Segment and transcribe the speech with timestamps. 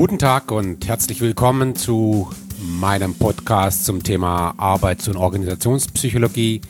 [0.00, 6.62] Guten Tag und herzlich willkommen zu meinem Podcast zum Thema Arbeits- und Organisationspsychologie.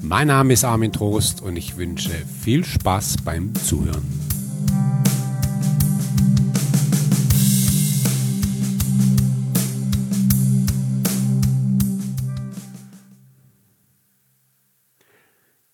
[0.00, 2.10] Mein Name ist Armin Trost und ich wünsche
[2.40, 4.02] viel Spaß beim Zuhören.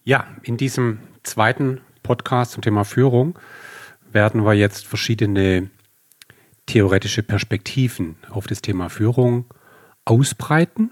[0.02, 3.38] Ja, in diesem zweiten Podcast zum Thema Führung
[4.10, 5.70] werden wir jetzt verschiedene
[6.66, 9.46] theoretische Perspektiven auf das Thema Führung
[10.04, 10.90] ausbreiten.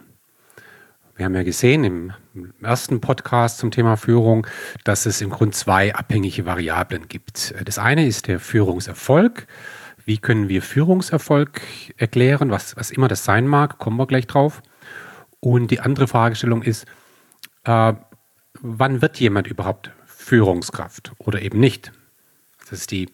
[1.17, 2.13] Wir haben ja gesehen im
[2.61, 4.47] ersten Podcast zum Thema Führung,
[4.83, 7.55] dass es im Grunde zwei abhängige Variablen gibt.
[7.65, 9.47] Das eine ist der Führungserfolg.
[10.05, 11.61] Wie können wir Führungserfolg
[11.97, 14.61] erklären, was, was immer das sein mag, kommen wir gleich drauf.
[15.39, 16.85] Und die andere Fragestellung ist,
[17.65, 17.95] äh,
[18.61, 21.93] wann wird jemand überhaupt Führungskraft oder eben nicht?
[22.59, 23.09] Das ist die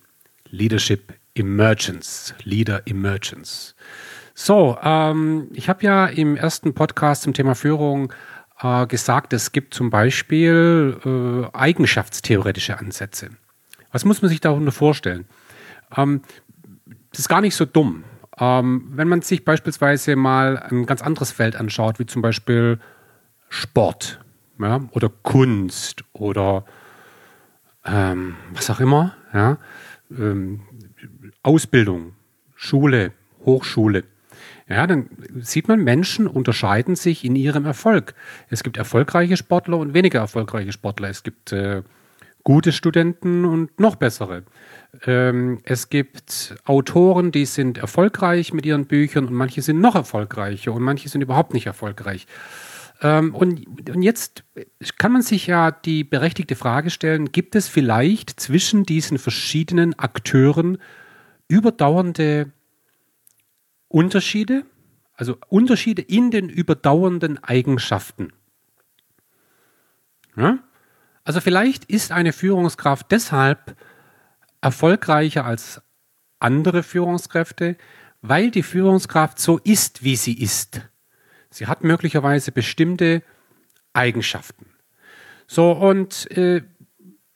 [0.49, 3.75] Leadership Emergence, Leader Emergence.
[4.35, 8.13] So, ähm, ich habe ja im ersten Podcast zum Thema Führung
[8.61, 13.31] äh, gesagt, es gibt zum Beispiel äh, eigenschaftstheoretische Ansätze.
[13.93, 15.27] Was muss man sich darunter vorstellen?
[15.97, 16.23] Ähm,
[17.11, 18.05] das ist gar nicht so dumm.
[18.39, 22.79] Ähm, wenn man sich beispielsweise mal ein ganz anderes Feld anschaut, wie zum Beispiel
[23.49, 24.21] Sport
[24.59, 26.65] ja, oder Kunst oder
[27.85, 29.59] ähm, was auch immer, ja,
[30.11, 30.61] ähm,
[31.43, 32.15] Ausbildung,
[32.55, 33.13] Schule,
[33.45, 34.05] Hochschule,
[34.71, 35.09] ja, dann
[35.41, 38.15] sieht man, Menschen unterscheiden sich in ihrem Erfolg.
[38.51, 41.09] Es gibt erfolgreiche Sportler und weniger erfolgreiche Sportler.
[41.09, 41.83] Es gibt äh,
[42.45, 44.45] gute Studenten und noch bessere.
[45.07, 50.73] Ähm, es gibt Autoren, die sind erfolgreich mit ihren Büchern und manche sind noch erfolgreicher
[50.73, 52.29] und manche sind überhaupt nicht erfolgreich.
[53.03, 54.45] Ähm, und, und jetzt
[54.99, 60.79] kann man sich ja die berechtigte Frage stellen, gibt es vielleicht zwischen diesen verschiedenen Akteuren
[61.51, 62.53] überdauernde
[63.89, 64.65] Unterschiede,
[65.15, 68.33] also Unterschiede in den überdauernden Eigenschaften.
[70.37, 70.59] Ja?
[71.25, 73.77] Also vielleicht ist eine Führungskraft deshalb
[74.61, 75.83] erfolgreicher als
[76.39, 77.77] andere Führungskräfte,
[78.23, 80.83] weil die Führungskraft so ist, wie sie ist.
[81.51, 83.23] Sie hat möglicherweise bestimmte
[83.93, 84.67] Eigenschaften.
[85.49, 86.63] So, und äh,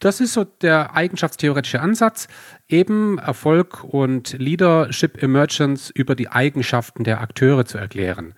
[0.05, 2.29] das ist so der eigenschaftstheoretische Ansatz,
[2.69, 8.35] eben Erfolg und Leadership Emergence über die Eigenschaften der Akteure zu erklären.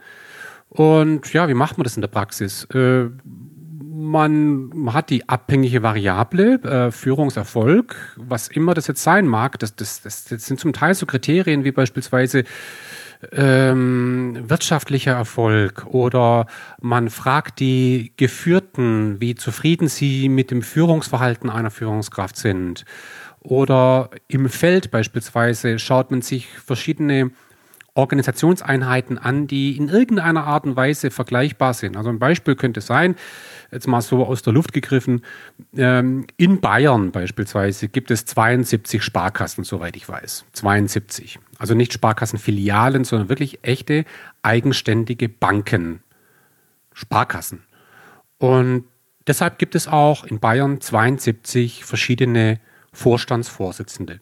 [0.69, 2.65] Und ja, wie macht man das in der Praxis?
[2.73, 3.07] Äh,
[3.97, 9.59] man hat die abhängige Variable, äh, Führungserfolg, was immer das jetzt sein mag.
[9.59, 12.45] Das, das, das, das sind zum Teil so Kriterien wie beispielsweise
[13.33, 16.47] ähm, wirtschaftlicher Erfolg oder
[16.81, 22.85] man fragt die Geführten, wie zufrieden sie mit dem Führungsverhalten einer Führungskraft sind.
[23.41, 27.31] Oder im Feld beispielsweise schaut man sich verschiedene
[27.97, 31.97] Organisationseinheiten an, die in irgendeiner Art und Weise vergleichbar sind.
[31.97, 33.17] Also ein Beispiel könnte sein,
[33.73, 35.23] jetzt mal so aus der Luft gegriffen,
[35.77, 40.45] ähm, in Bayern beispielsweise gibt es 72 Sparkassen, soweit ich weiß.
[40.53, 41.39] 72.
[41.59, 44.05] Also nicht Sparkassenfilialen, sondern wirklich echte,
[44.43, 46.01] eigenständige Banken.
[46.93, 47.63] Sparkassen.
[48.39, 48.85] Und
[49.27, 52.61] deshalb gibt es auch in Bayern 72 verschiedene
[52.93, 54.21] Vorstandsvorsitzende.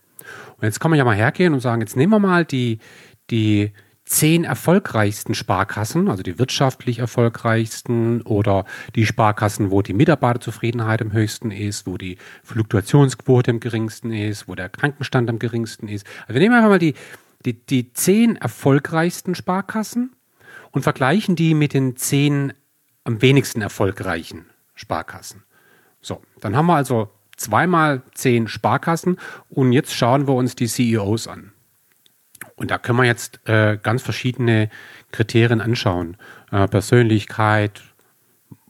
[0.57, 2.79] Und jetzt kann man ja mal hergehen und sagen, jetzt nehmen wir mal die,
[3.31, 3.73] die
[4.05, 11.51] zehn erfolgreichsten Sparkassen, also die wirtschaftlich erfolgreichsten oder die Sparkassen, wo die Mitarbeiterzufriedenheit am höchsten
[11.51, 16.07] ist, wo die Fluktuationsquote am geringsten ist, wo der Krankenstand am geringsten ist.
[16.23, 16.95] Also wir nehmen einfach mal die,
[17.47, 20.15] die, die zehn erfolgreichsten Sparkassen
[20.71, 22.53] und vergleichen die mit den zehn
[23.05, 25.45] am wenigsten erfolgreichen Sparkassen.
[26.03, 29.19] So, dann haben wir also zweimal zehn Sparkassen
[29.49, 31.54] und jetzt schauen wir uns die CEOs an.
[32.57, 34.71] Und da können wir jetzt äh, ganz verschiedene
[35.13, 36.17] Kriterien anschauen.
[36.51, 37.83] Äh, Persönlichkeit,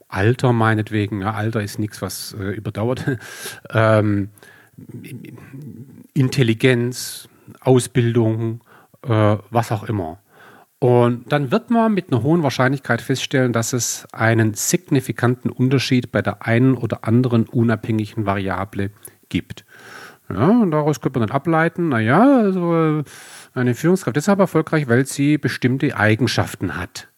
[0.07, 1.21] Alter meinetwegen.
[1.21, 3.05] Ja, Alter ist nichts, was äh, überdauert.
[3.71, 4.29] ähm,
[6.13, 7.27] Intelligenz,
[7.61, 8.61] Ausbildung,
[9.03, 10.19] äh, was auch immer.
[10.79, 16.21] Und dann wird man mit einer hohen Wahrscheinlichkeit feststellen, dass es einen signifikanten Unterschied bei
[16.21, 18.91] der einen oder anderen unabhängigen Variable
[19.29, 19.65] gibt.
[20.29, 23.03] Ja, und daraus könnte man dann ableiten, naja, also
[23.53, 27.09] eine Führungskraft deshalb erfolgreich, weil sie bestimmte Eigenschaften hat.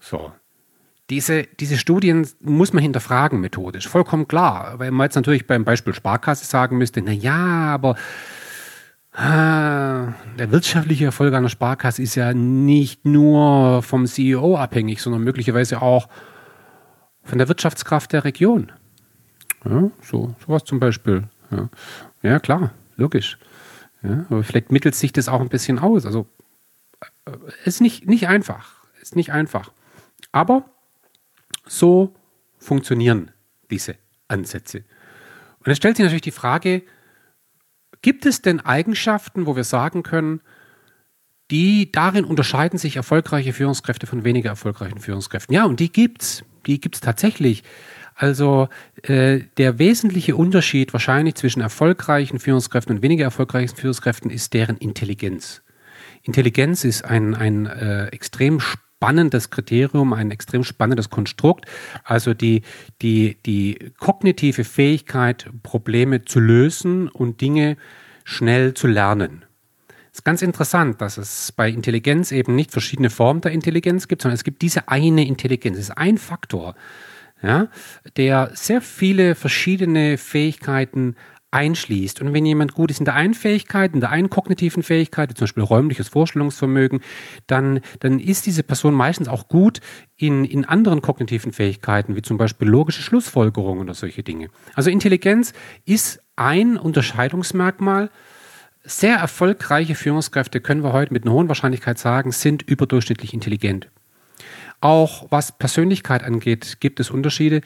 [0.00, 0.32] So.
[1.10, 4.78] Diese, diese Studien muss man hinterfragen methodisch, vollkommen klar.
[4.78, 7.94] Weil man jetzt natürlich beim Beispiel Sparkasse sagen müsste, naja, aber
[9.12, 15.80] ah, der wirtschaftliche Erfolg einer Sparkasse ist ja nicht nur vom CEO abhängig, sondern möglicherweise
[15.80, 16.08] auch
[17.22, 18.72] von der Wirtschaftskraft der Region.
[19.64, 21.24] Ja, so, sowas zum Beispiel.
[21.50, 21.68] Ja,
[22.22, 23.38] ja klar, logisch.
[24.02, 26.06] Ja, aber vielleicht mittelt sich das auch ein bisschen aus.
[26.06, 26.26] Also
[27.26, 27.32] äh,
[27.64, 28.84] ist nicht, nicht einfach.
[29.00, 29.72] Ist nicht einfach.
[30.32, 30.64] Aber
[31.66, 32.14] so
[32.58, 33.30] funktionieren
[33.70, 33.96] diese
[34.28, 34.84] Ansätze.
[35.64, 36.82] Und es stellt sich natürlich die Frage,
[38.02, 40.40] gibt es denn Eigenschaften, wo wir sagen können,
[41.50, 45.54] die darin unterscheiden sich erfolgreiche Führungskräfte von weniger erfolgreichen Führungskräften?
[45.54, 46.44] Ja, und die gibt's.
[46.66, 47.62] Die gibt's tatsächlich.
[48.16, 48.68] Also
[49.02, 55.62] äh, der wesentliche Unterschied wahrscheinlich zwischen erfolgreichen Führungskräften und weniger erfolgreichen Führungskräften ist deren Intelligenz.
[56.22, 61.66] Intelligenz ist ein, ein äh, extrem spannendes Kriterium, ein extrem spannendes Konstrukt.
[62.04, 62.62] Also die,
[63.02, 67.76] die, die kognitive Fähigkeit, Probleme zu lösen und Dinge
[68.24, 69.44] schnell zu lernen.
[70.10, 74.22] Es ist ganz interessant, dass es bei Intelligenz eben nicht verschiedene Formen der Intelligenz gibt,
[74.22, 75.76] sondern es gibt diese eine Intelligenz.
[75.76, 76.74] Es ist ein Faktor
[77.42, 77.68] ja,
[78.16, 81.16] der sehr viele verschiedene Fähigkeiten
[81.50, 82.20] einschließt.
[82.20, 85.44] Und wenn jemand gut ist in der einen Fähigkeit, in der einen kognitiven Fähigkeit, zum
[85.44, 87.00] Beispiel räumliches Vorstellungsvermögen,
[87.46, 89.80] dann, dann ist diese Person meistens auch gut
[90.16, 94.48] in, in anderen kognitiven Fähigkeiten, wie zum Beispiel logische Schlussfolgerungen oder solche Dinge.
[94.74, 95.52] Also Intelligenz
[95.84, 98.10] ist ein Unterscheidungsmerkmal.
[98.84, 103.88] Sehr erfolgreiche Führungskräfte, können wir heute mit einer hohen Wahrscheinlichkeit sagen, sind überdurchschnittlich intelligent.
[104.80, 107.60] Auch was Persönlichkeit angeht, gibt es Unterschiede.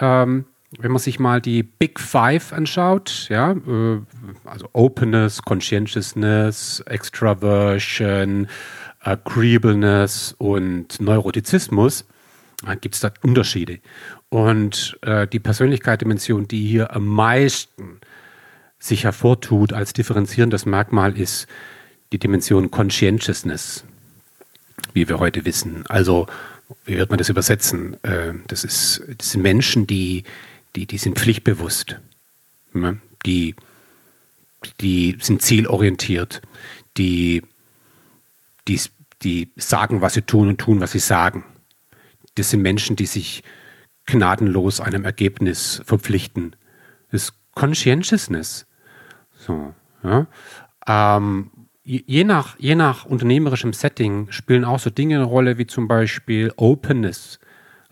[0.00, 0.46] Ähm,
[0.78, 4.00] wenn man sich mal die Big Five anschaut, ja, äh,
[4.44, 8.48] also Openness, Conscientiousness, Extraversion,
[9.00, 12.06] Agreeableness und Neurotizismus,
[12.64, 13.80] dann gibt es da Unterschiede.
[14.28, 18.00] Und äh, die Persönlichkeitsdimension, die hier am meisten
[18.78, 21.46] sich hervortut als differenzierendes Merkmal, ist
[22.12, 23.84] die Dimension Conscientiousness,
[24.92, 25.84] wie wir heute wissen.
[25.88, 26.26] Also
[26.84, 28.02] wie wird man das übersetzen?
[28.04, 30.24] Äh, das, ist, das sind Menschen, die,
[30.76, 31.98] die, die sind pflichtbewusst.
[33.26, 33.54] Die,
[34.80, 36.42] die sind zielorientiert.
[36.96, 37.42] Die,
[38.68, 38.80] die,
[39.22, 41.44] die sagen, was sie tun und tun, was sie sagen.
[42.34, 43.42] Das sind Menschen, die sich
[44.06, 46.56] gnadenlos einem Ergebnis verpflichten.
[47.10, 48.66] Das ist Conscientiousness.
[49.36, 50.26] So, ja.
[50.86, 51.50] Ähm,
[51.84, 56.52] je nach, je nach unternehmerischem Setting spielen auch so Dinge eine Rolle wie zum Beispiel
[56.56, 57.40] Openness,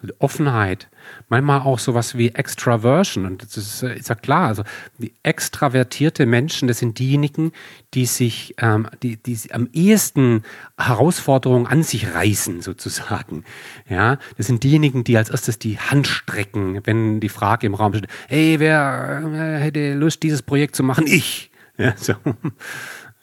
[0.03, 0.89] also Offenheit,
[1.29, 3.27] manchmal auch sowas wie Extraversion.
[3.27, 4.63] Und das ist, ist ja klar, also
[4.99, 7.53] die extravertierte Menschen, das sind diejenigen,
[7.93, 10.45] die sich, ähm, die, die am ehesten
[10.79, 13.45] Herausforderungen an sich reißen, sozusagen.
[13.89, 17.93] Ja, das sind diejenigen, die als erstes die Hand strecken, wenn die Frage im Raum
[17.93, 21.07] steht, hey, wer äh, hätte Lust, dieses Projekt zu machen?
[21.07, 21.49] Ich.
[21.79, 22.13] Ja, so.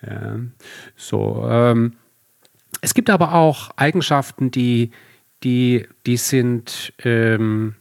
[0.09, 0.39] Ja.
[0.95, 1.93] So, ähm,
[2.81, 4.91] es gibt aber auch Eigenschaften, die,
[5.43, 7.75] die, die sind, ähm,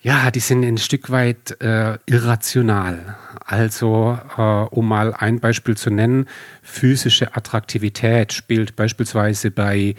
[0.00, 3.16] ja, die sind ein Stück weit äh, irrational.
[3.44, 6.26] Also, äh, um mal ein Beispiel zu nennen,
[6.62, 9.94] physische Attraktivität spielt beispielsweise bei,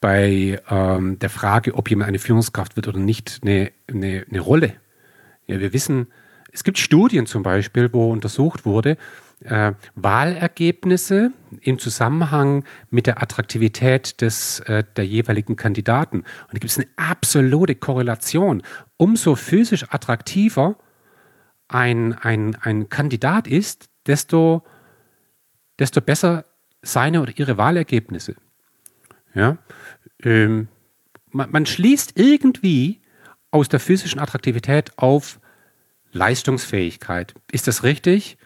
[0.00, 4.74] bei ähm, der Frage, ob jemand eine Führungskraft wird oder nicht, eine, eine, eine Rolle.
[5.46, 6.08] Ja, wir wissen,
[6.52, 8.96] es gibt Studien zum Beispiel, wo untersucht wurde,
[9.40, 16.18] äh, Wahlergebnisse im Zusammenhang mit der Attraktivität des, äh, der jeweiligen Kandidaten.
[16.18, 18.62] Und da gibt es eine absolute Korrelation.
[18.96, 20.76] Umso physisch attraktiver
[21.68, 24.64] ein, ein, ein Kandidat ist, desto,
[25.78, 26.44] desto besser
[26.82, 28.36] seine oder ihre Wahlergebnisse.
[29.34, 29.58] Ja?
[30.22, 30.68] Ähm,
[31.30, 33.00] man, man schließt irgendwie
[33.50, 35.40] aus der physischen Attraktivität auf
[36.12, 37.34] Leistungsfähigkeit.
[37.50, 38.38] Ist das richtig?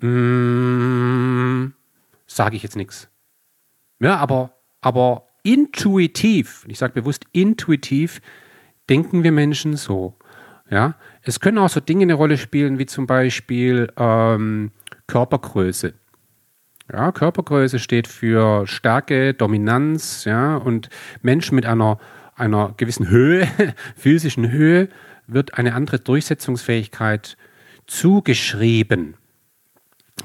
[0.00, 1.72] Mmh,
[2.26, 3.08] Sage ich jetzt nichts.
[3.98, 8.20] Ja, aber, aber intuitiv, ich sage bewusst intuitiv,
[8.88, 10.16] denken wir Menschen so.
[10.70, 14.70] Ja, es können auch so Dinge eine Rolle spielen, wie zum Beispiel ähm,
[15.08, 15.94] Körpergröße.
[16.92, 20.88] Ja, Körpergröße steht für Stärke, Dominanz, ja, und
[21.22, 21.98] Menschen mit einer,
[22.36, 23.48] einer gewissen Höhe,
[23.96, 24.88] physischen Höhe,
[25.26, 27.36] wird eine andere Durchsetzungsfähigkeit
[27.86, 29.16] zugeschrieben.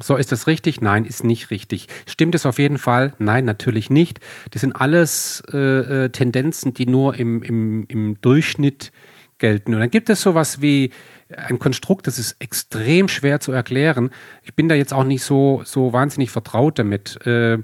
[0.01, 0.81] So, ist das richtig?
[0.81, 1.87] Nein, ist nicht richtig.
[2.05, 3.13] Stimmt es auf jeden Fall?
[3.17, 4.19] Nein, natürlich nicht.
[4.51, 8.91] Das sind alles äh, äh, Tendenzen, die nur im, im, im Durchschnitt
[9.37, 9.73] gelten.
[9.73, 10.91] Und dann gibt es sowas wie
[11.35, 14.11] ein Konstrukt, das ist extrem schwer zu erklären.
[14.43, 17.25] Ich bin da jetzt auch nicht so, so wahnsinnig vertraut damit.
[17.25, 17.59] Äh,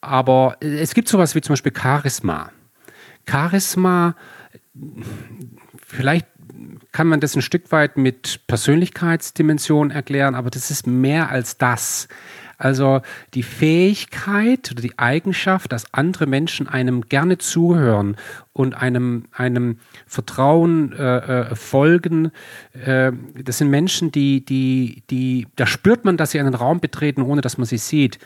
[0.00, 2.50] aber es gibt sowas wie zum Beispiel Charisma.
[3.28, 4.16] Charisma,
[5.86, 6.26] vielleicht
[6.92, 12.08] kann man das ein Stück weit mit Persönlichkeitsdimension erklären, aber das ist mehr als das.
[12.62, 13.00] Also
[13.34, 18.16] die Fähigkeit oder die Eigenschaft, dass andere Menschen einem gerne zuhören
[18.52, 21.16] und einem, einem Vertrauen äh,
[21.50, 22.30] äh, folgen.
[22.72, 23.10] Äh,
[23.42, 27.40] das sind Menschen, die, die, die, da spürt man, dass sie einen Raum betreten, ohne
[27.40, 28.20] dass man sie sieht.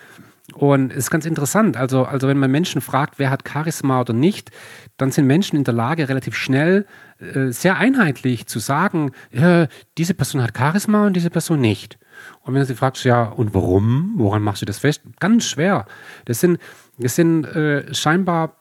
[0.54, 1.76] Und es ist ganz interessant.
[1.76, 4.50] Also, also wenn man Menschen fragt, wer hat Charisma oder nicht,
[4.96, 6.86] dann sind Menschen in der Lage, relativ schnell
[7.18, 9.66] äh, sehr einheitlich zu sagen, äh,
[9.98, 11.98] diese Person hat Charisma und diese Person nicht.
[12.42, 14.14] Und wenn du sie fragst, ja, und warum?
[14.16, 15.02] Woran machst du das fest?
[15.18, 15.86] Ganz schwer.
[16.26, 16.58] Das sind,
[16.98, 18.56] das sind äh, scheinbar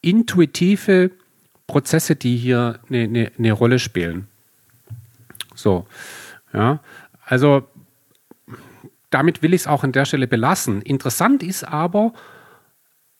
[0.00, 1.12] intuitive
[1.66, 4.26] Prozesse, die hier eine, eine, eine Rolle spielen.
[5.54, 5.86] So,
[6.52, 6.80] ja.
[7.24, 7.68] Also
[9.10, 10.82] damit will ich es auch an der Stelle belassen.
[10.82, 12.12] Interessant ist aber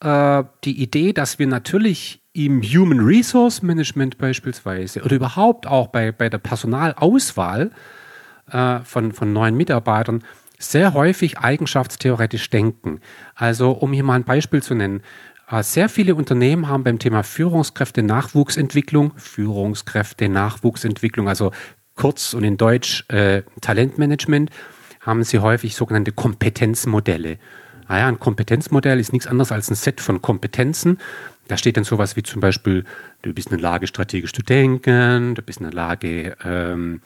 [0.00, 6.12] äh, die Idee, dass wir natürlich im Human Resource Management beispielsweise oder überhaupt auch bei,
[6.12, 7.73] bei der Personalauswahl
[8.50, 10.23] äh, von, von neuen Mitarbeitern
[10.59, 13.00] sehr häufig eigenschaftstheoretisch denken.
[13.35, 15.02] Also um hier mal ein Beispiel zu nennen.
[15.50, 21.52] Äh, sehr viele Unternehmen haben beim Thema Führungskräfte Nachwuchsentwicklung, Führungskräfte Nachwuchsentwicklung, also
[21.95, 24.50] kurz und in Deutsch äh, Talentmanagement,
[25.09, 27.38] haben sie häufig sogenannte Kompetenzmodelle.
[27.87, 30.99] Ah ein Kompetenzmodell ist nichts anderes als ein Set von Kompetenzen.
[31.49, 32.85] Da steht dann sowas wie zum Beispiel,
[33.23, 37.00] du bist in der Lage, strategisch zu denken, du bist in der Lage, ähm,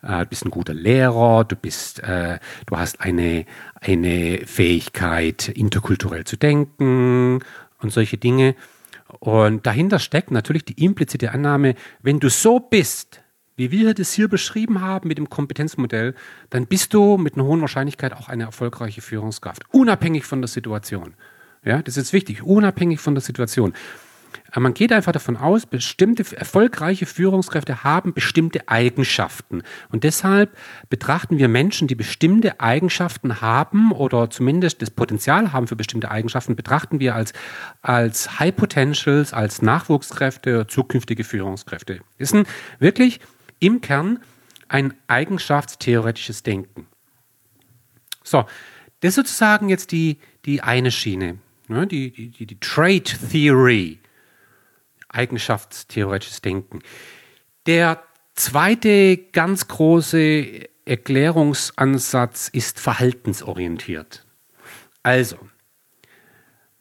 [0.00, 3.44] äh, du bist ein guter Lehrer, du bist, äh, du hast eine,
[3.74, 7.40] eine Fähigkeit, interkulturell zu denken
[7.80, 8.54] und solche Dinge.
[9.18, 13.21] Und dahinter steckt natürlich die implizite Annahme, wenn du so bist,
[13.56, 16.14] wie wir das hier beschrieben haben mit dem Kompetenzmodell,
[16.50, 21.14] dann bist du mit einer hohen Wahrscheinlichkeit auch eine erfolgreiche Führungskraft, unabhängig von der Situation.
[21.64, 23.72] Ja, das ist wichtig, unabhängig von der Situation.
[24.54, 29.62] Man geht einfach davon aus, bestimmte erfolgreiche Führungskräfte haben bestimmte Eigenschaften.
[29.90, 30.56] Und deshalb
[30.90, 36.54] betrachten wir Menschen, die bestimmte Eigenschaften haben oder zumindest das Potenzial haben für bestimmte Eigenschaften,
[36.54, 37.32] betrachten wir als,
[37.80, 42.00] als High Potentials, als Nachwuchskräfte, zukünftige Führungskräfte.
[42.18, 42.44] Ist ein
[42.78, 43.20] wirklich
[43.62, 44.18] im Kern
[44.68, 46.86] ein eigenschaftstheoretisches Denken.
[48.24, 48.44] So,
[49.00, 51.38] das ist sozusagen jetzt die, die eine Schiene,
[51.68, 53.98] ne, die, die, die Trade Theory,
[55.08, 56.80] eigenschaftstheoretisches Denken.
[57.66, 58.02] Der
[58.34, 64.24] zweite ganz große Erklärungsansatz ist verhaltensorientiert.
[65.02, 65.36] Also,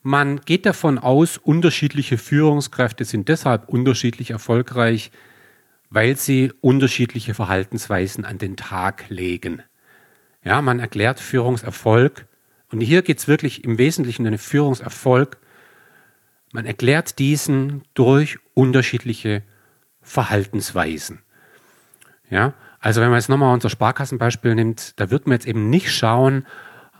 [0.01, 5.11] man geht davon aus, unterschiedliche Führungskräfte sind deshalb unterschiedlich erfolgreich,
[5.91, 9.61] weil sie unterschiedliche Verhaltensweisen an den Tag legen.
[10.43, 12.25] Ja, man erklärt Führungserfolg,
[12.71, 15.37] und hier geht es wirklich im Wesentlichen um einen Führungserfolg.
[16.53, 19.43] Man erklärt diesen durch unterschiedliche
[20.01, 21.19] Verhaltensweisen.
[22.29, 25.91] Ja, also wenn man jetzt nochmal unser Sparkassenbeispiel nimmt, da wird man jetzt eben nicht
[25.91, 26.47] schauen,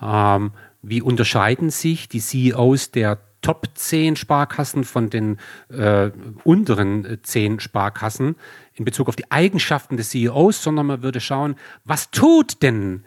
[0.01, 6.11] ähm, wie unterscheiden sich die CEOs der Top 10 Sparkassen von den äh,
[6.43, 8.35] unteren 10 Sparkassen
[8.81, 13.03] in Bezug auf die Eigenschaften des CEOs, sondern man würde schauen, was tut denn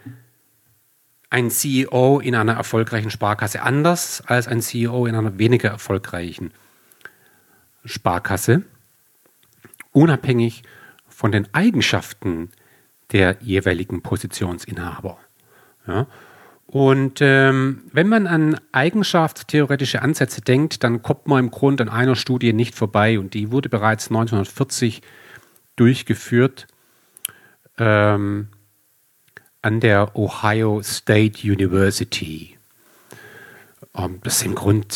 [1.30, 6.52] ein CEO in einer erfolgreichen Sparkasse anders als ein CEO in einer weniger erfolgreichen
[7.84, 8.62] Sparkasse,
[9.90, 10.62] unabhängig
[11.08, 12.52] von den Eigenschaften
[13.10, 15.18] der jeweiligen Positionsinhaber.
[15.88, 16.06] Ja?
[16.66, 22.14] Und ähm, wenn man an eigenschaftstheoretische Ansätze denkt, dann kommt man im Grunde an einer
[22.14, 25.02] Studie nicht vorbei und die wurde bereits 1940
[25.76, 26.66] durchgeführt
[27.78, 28.48] ähm,
[29.62, 32.56] an der Ohio State University.
[33.96, 34.86] Ähm, das ist im Grunde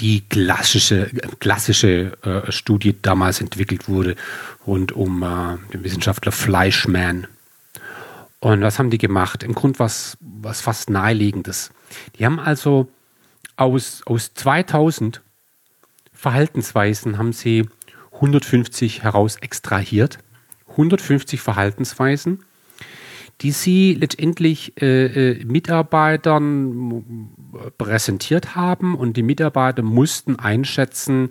[0.00, 4.16] die klassische, klassische äh, Studie damals entwickelt wurde
[4.66, 7.26] rund um äh, den Wissenschaftler Fleischmann.
[8.40, 9.42] Und was haben die gemacht?
[9.42, 11.70] Im Grunde was, was fast naheliegendes.
[12.18, 12.88] Die haben also
[13.56, 15.20] aus, aus 2000
[16.12, 17.68] Verhaltensweisen haben sie
[18.18, 20.18] 150 heraus extrahiert.
[20.70, 22.44] 150 Verhaltensweisen,
[23.40, 27.30] die sie letztendlich äh, äh, Mitarbeitern
[27.78, 31.30] präsentiert haben und die Mitarbeiter mussten einschätzen,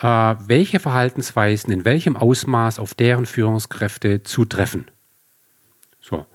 [0.00, 4.86] äh, welche Verhaltensweisen in welchem Ausmaß auf deren Führungskräfte zutreffen.
[6.00, 6.26] So,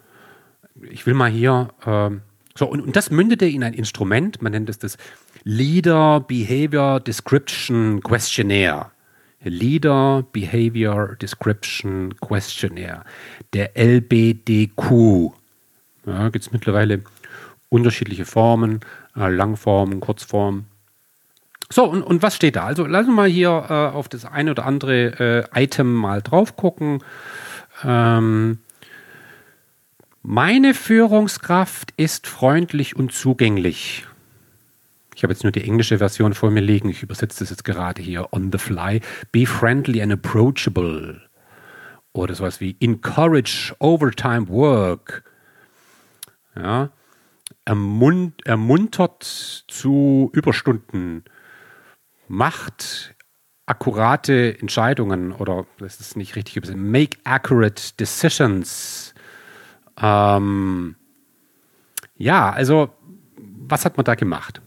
[0.82, 2.12] ich will mal hier, äh,
[2.58, 4.98] so, und, und das mündete in ein Instrument, man nennt es das
[5.44, 8.91] Leader Behavior Description Questionnaire.
[9.50, 13.04] Leader Behavior Description Questionnaire,
[13.54, 15.32] der LBDQ.
[16.06, 17.04] Ja, gibt es mittlerweile
[17.70, 18.82] unterschiedliche Formen,
[19.16, 20.66] äh, Langformen, Kurzformen.
[21.72, 22.66] So, und, und was steht da?
[22.66, 26.56] Also lassen wir mal hier äh, auf das eine oder andere äh, Item mal drauf
[26.56, 27.04] gucken.
[27.84, 28.60] Ähm,
[30.22, 34.06] Meine Führungskraft ist freundlich und zugänglich.
[35.15, 36.89] Ich habe jetzt nur die englische Version vor mir liegen.
[36.89, 39.01] Ich übersetze das jetzt gerade hier on the fly.
[39.31, 41.22] Be friendly and approachable.
[42.13, 45.24] Oder sowas wie encourage overtime work.
[46.55, 46.89] Ja.
[47.65, 51.24] Ermunt, ermuntert zu Überstunden.
[52.27, 53.15] Macht
[53.65, 56.77] akkurate Entscheidungen oder das ist nicht richtig übersetzt.
[56.77, 59.15] Make accurate decisions
[60.01, 60.95] ähm,
[62.17, 62.89] ja, also
[63.38, 64.62] was hat man da gemacht?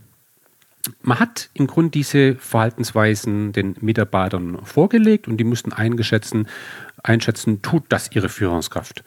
[1.02, 6.48] Man hat im Grunde diese Verhaltensweisen den Mitarbeitern vorgelegt und die mussten eingeschätzen,
[7.02, 9.04] einschätzen, tut das ihre Führungskraft?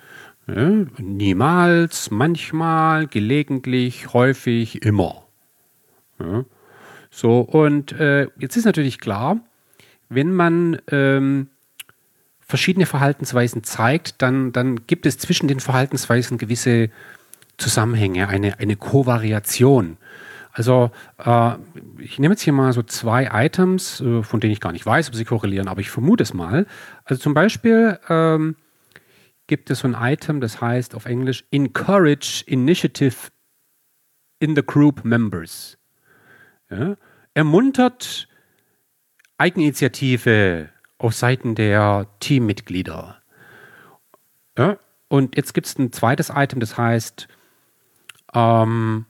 [0.48, 5.24] Ja, niemals, manchmal, gelegentlich, häufig, immer.
[6.20, 6.46] Ja.
[7.10, 9.40] So, und äh, jetzt ist natürlich klar,
[10.10, 11.48] wenn man ähm,
[12.40, 16.90] verschiedene Verhaltensweisen zeigt, dann, dann gibt es zwischen den Verhaltensweisen gewisse
[17.58, 19.98] Zusammenhänge, eine, eine Kovariation.
[20.52, 21.54] Also äh,
[22.00, 25.10] ich nehme jetzt hier mal so zwei Items, äh, von denen ich gar nicht weiß,
[25.10, 26.66] ob sie korrelieren, aber ich vermute es mal.
[27.06, 28.56] Also zum Beispiel ähm,
[29.48, 33.30] gibt es so ein Item, das heißt auf Englisch Encourage Initiative
[34.40, 35.78] in the Group Members.
[36.70, 36.96] Ja?
[37.34, 38.28] Ermuntert
[39.38, 43.22] Eigeninitiative auf Seiten der Teammitglieder.
[44.58, 44.78] Ja,
[45.08, 47.28] und jetzt gibt es ein zweites Item, das heißt,
[48.34, 49.06] ähm,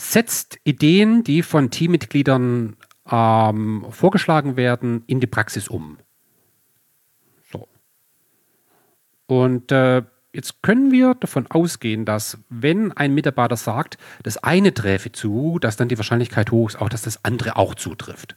[0.00, 2.76] setzt Ideen, die von Teammitgliedern
[3.10, 5.98] ähm, vorgeschlagen werden, in die Praxis um.
[7.52, 7.68] So.
[9.26, 10.02] Und äh,
[10.32, 15.76] jetzt können wir davon ausgehen, dass wenn ein Mitarbeiter sagt, das eine träfe zu, dass
[15.76, 18.36] dann die Wahrscheinlichkeit hoch ist, auch dass das andere auch zutrifft.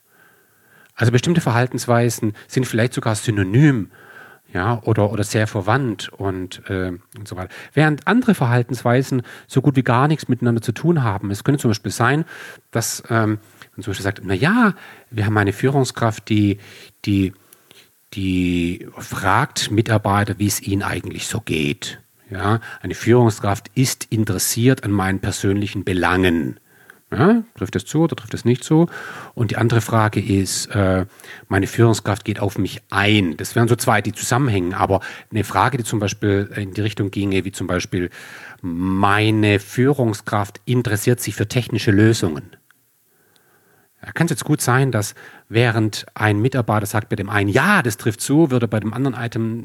[0.96, 3.89] Also bestimmte Verhaltensweisen sind vielleicht sogar synonym
[4.53, 7.50] ja, oder, oder sehr verwandt und, äh, und so weiter.
[7.74, 11.31] Während andere Verhaltensweisen so gut wie gar nichts miteinander zu tun haben.
[11.31, 12.24] Es könnte zum Beispiel sein,
[12.72, 13.39] dass ähm,
[13.75, 14.75] man zum Beispiel sagt, na ja,
[15.10, 16.60] wir haben eine Führungskraft, die,
[17.05, 17.33] die,
[18.13, 22.00] die fragt Mitarbeiter, wie es ihnen eigentlich so geht.
[22.29, 26.59] Ja, eine Führungskraft ist interessiert an meinen persönlichen Belangen.
[27.18, 28.88] Ja, trifft es zu oder trifft es nicht zu?
[29.36, 31.06] Und die andere Frage ist, äh,
[31.48, 33.38] meine Führungskraft geht auf mich ein.
[33.38, 34.74] Das wären so zwei, die zusammenhängen.
[34.74, 38.10] Aber eine Frage, die zum Beispiel in die Richtung ginge, wie zum Beispiel,
[38.62, 42.44] meine Führungskraft interessiert sich für technische Lösungen.
[44.02, 45.16] Da kann es jetzt gut sein, dass
[45.48, 49.16] während ein Mitarbeiter sagt bei dem einen, ja, das trifft zu, würde bei dem anderen
[49.18, 49.64] Item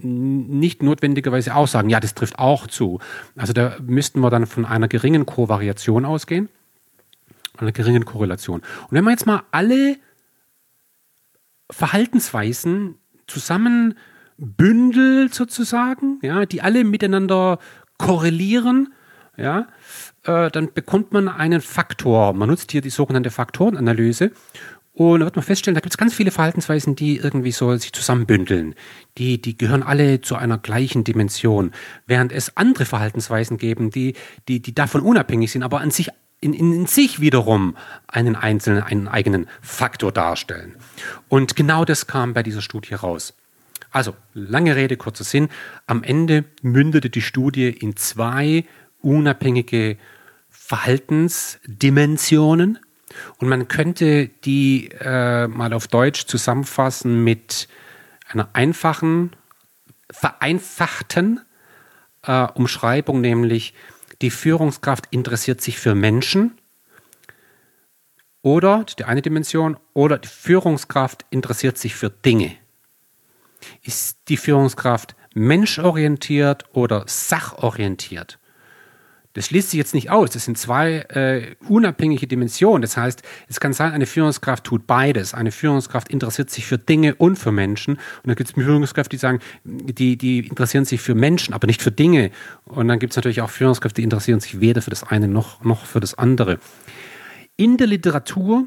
[0.61, 3.01] nicht notwendigerweise auch sagen, ja, das trifft auch zu.
[3.37, 6.49] Also da müssten wir dann von einer geringen Kovariation ausgehen
[7.61, 8.61] einer geringen Korrelation.
[8.61, 9.97] Und wenn man jetzt mal alle
[11.71, 13.95] Verhaltensweisen zusammen
[14.37, 17.59] bündelt sozusagen, ja, die alle miteinander
[17.99, 18.93] korrelieren,
[19.37, 19.69] ja,
[20.25, 22.33] äh, dann bekommt man einen Faktor.
[22.33, 24.33] Man nutzt hier die sogenannte Faktorenanalyse
[24.99, 27.93] und da wird man feststellen, da gibt es ganz viele Verhaltensweisen, die irgendwie so sich
[27.93, 28.75] zusammenbündeln.
[29.17, 31.71] Die, die gehören alle zu einer gleichen Dimension.
[32.09, 34.15] Während es andere Verhaltensweisen geben, die,
[34.49, 36.09] die, die davon unabhängig sind, aber an sich
[36.41, 40.77] in, in, sich wiederum einen einzelnen, einen eigenen Faktor darstellen.
[41.29, 43.35] Und genau das kam bei dieser Studie raus.
[43.91, 45.49] Also, lange Rede, kurzer Sinn.
[45.87, 48.65] Am Ende mündete die Studie in zwei
[49.01, 49.97] unabhängige
[50.51, 52.79] Verhaltensdimensionen.
[53.39, 57.69] Und man könnte die äh, mal auf Deutsch zusammenfassen mit
[58.29, 59.35] einer einfachen,
[60.11, 61.41] vereinfachten
[62.23, 63.75] äh, Umschreibung, nämlich
[64.23, 66.59] die Führungskraft interessiert sich für Menschen
[68.43, 72.57] oder, die eine Dimension, oder die Führungskraft interessiert sich für Dinge.
[73.83, 78.39] Ist die Führungskraft menschorientiert oder sachorientiert?
[79.39, 80.31] Das schließt sich jetzt nicht aus.
[80.31, 82.83] Das sind zwei äh, unabhängige Dimensionen.
[82.83, 85.33] Das heißt, es kann sein, eine Führungskraft tut beides.
[85.33, 87.95] Eine Führungskraft interessiert sich für Dinge und für Menschen.
[87.95, 91.81] Und dann gibt es Führungskräfte, die sagen, die, die interessieren sich für Menschen, aber nicht
[91.81, 92.33] für Dinge.
[92.65, 95.63] Und dann gibt es natürlich auch Führungskräfte, die interessieren sich weder für das eine noch,
[95.63, 96.59] noch für das andere.
[97.57, 98.67] In der Literatur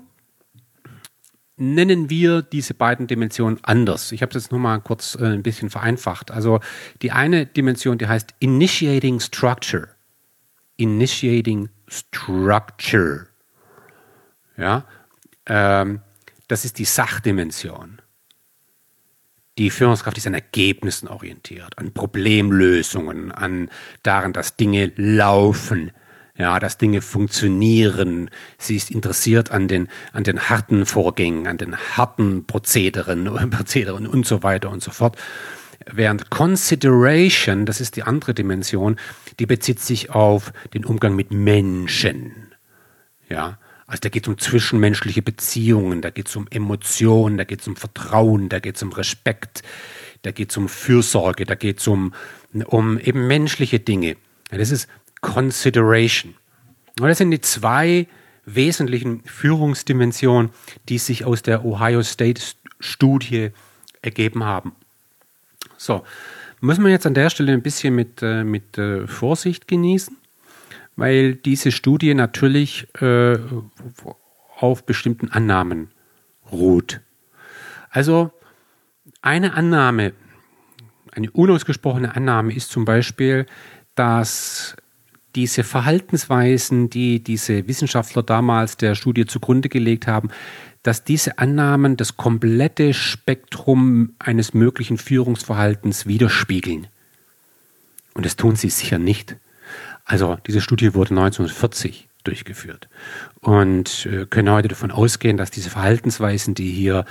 [1.57, 4.13] nennen wir diese beiden Dimensionen anders.
[4.13, 6.31] Ich habe das nur mal kurz äh, ein bisschen vereinfacht.
[6.31, 6.61] Also
[7.01, 9.89] die eine Dimension, die heißt Initiating Structure.
[10.77, 13.27] Initiating Structure.
[14.57, 14.85] Ja,
[15.47, 16.01] ähm,
[16.47, 18.01] das ist die Sachdimension.
[19.57, 23.69] Die Führungskraft ist an Ergebnissen orientiert, an Problemlösungen, an
[24.01, 25.91] daran, dass Dinge laufen,
[26.37, 28.29] ja, dass Dinge funktionieren.
[28.57, 34.25] Sie ist interessiert an den, an den harten Vorgängen, an den harten Prozederen, Prozederen und
[34.25, 35.17] so weiter und so fort.
[35.85, 38.97] Während Consideration, das ist die andere Dimension,
[39.41, 42.53] die bezieht sich auf den Umgang mit Menschen.
[43.27, 47.61] Ja, also da geht es um zwischenmenschliche Beziehungen, da geht es um Emotionen, da geht
[47.61, 49.63] es um Vertrauen, da geht es um Respekt,
[50.21, 52.13] da geht es um Fürsorge, da geht es um,
[52.65, 54.15] um eben menschliche Dinge.
[54.51, 54.87] Ja, das ist
[55.21, 56.35] Consideration.
[56.99, 58.05] Und das sind die zwei
[58.45, 60.51] wesentlichen Führungsdimensionen,
[60.87, 62.43] die sich aus der Ohio State
[62.79, 63.49] Studie
[64.03, 64.73] ergeben haben.
[65.77, 66.05] So,
[66.61, 70.15] muss man jetzt an der Stelle ein bisschen mit, äh, mit äh, Vorsicht genießen,
[70.95, 73.37] weil diese Studie natürlich äh,
[74.57, 75.89] auf bestimmten Annahmen
[76.51, 77.01] ruht.
[77.89, 78.31] Also
[79.21, 80.13] eine Annahme,
[81.11, 83.47] eine unausgesprochene Annahme ist zum Beispiel,
[83.95, 84.75] dass
[85.35, 90.29] diese Verhaltensweisen, die diese Wissenschaftler damals der Studie zugrunde gelegt haben,
[90.83, 96.87] dass diese Annahmen das komplette Spektrum eines möglichen Führungsverhaltens widerspiegeln.
[98.13, 99.37] Und das tun sie sicher nicht.
[100.05, 102.87] Also diese Studie wurde 1940 durchgeführt
[103.39, 107.05] und äh, können heute davon ausgehen, dass diese Verhaltensweisen, die hier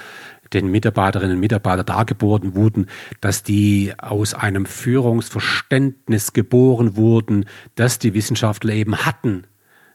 [0.52, 2.86] den Mitarbeiterinnen und Mitarbeitern dargeboten wurden,
[3.20, 9.44] dass die aus einem Führungsverständnis geboren wurden, das die Wissenschaftler eben hatten.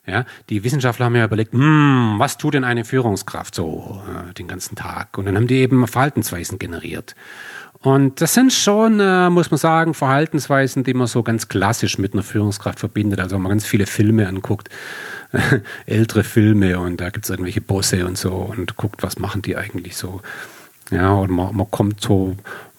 [0.08, 4.48] Ja, die Wissenschaftler haben ja überlegt, hm, was tut denn eine Führungskraft so äh, den
[4.48, 5.18] ganzen Tag?
[5.18, 7.16] Und dann haben die eben Verhaltensweisen generiert.
[7.86, 12.14] Und das sind schon, äh, muss man sagen, Verhaltensweisen, die man so ganz klassisch mit
[12.14, 13.20] einer Führungskraft verbindet.
[13.20, 14.70] Also wenn man ganz viele Filme anguckt,
[15.86, 19.56] ältere Filme und da gibt es irgendwelche Bosse und so und guckt, was machen die
[19.56, 20.22] eigentlich so.
[20.92, 22.36] Ja, und man, man kommt so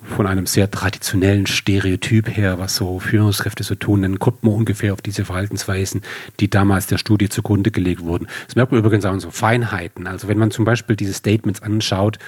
[0.06, 4.92] von einem sehr traditionellen Stereotyp her, was so Führungskräfte so tun, dann kommt man ungefähr
[4.92, 6.02] auf diese Verhaltensweisen,
[6.40, 8.26] die damals der Studie zugrunde gelegt wurden.
[8.46, 10.06] Das merkt man übrigens auch in so Feinheiten.
[10.06, 12.18] Also wenn man zum Beispiel diese Statements anschaut,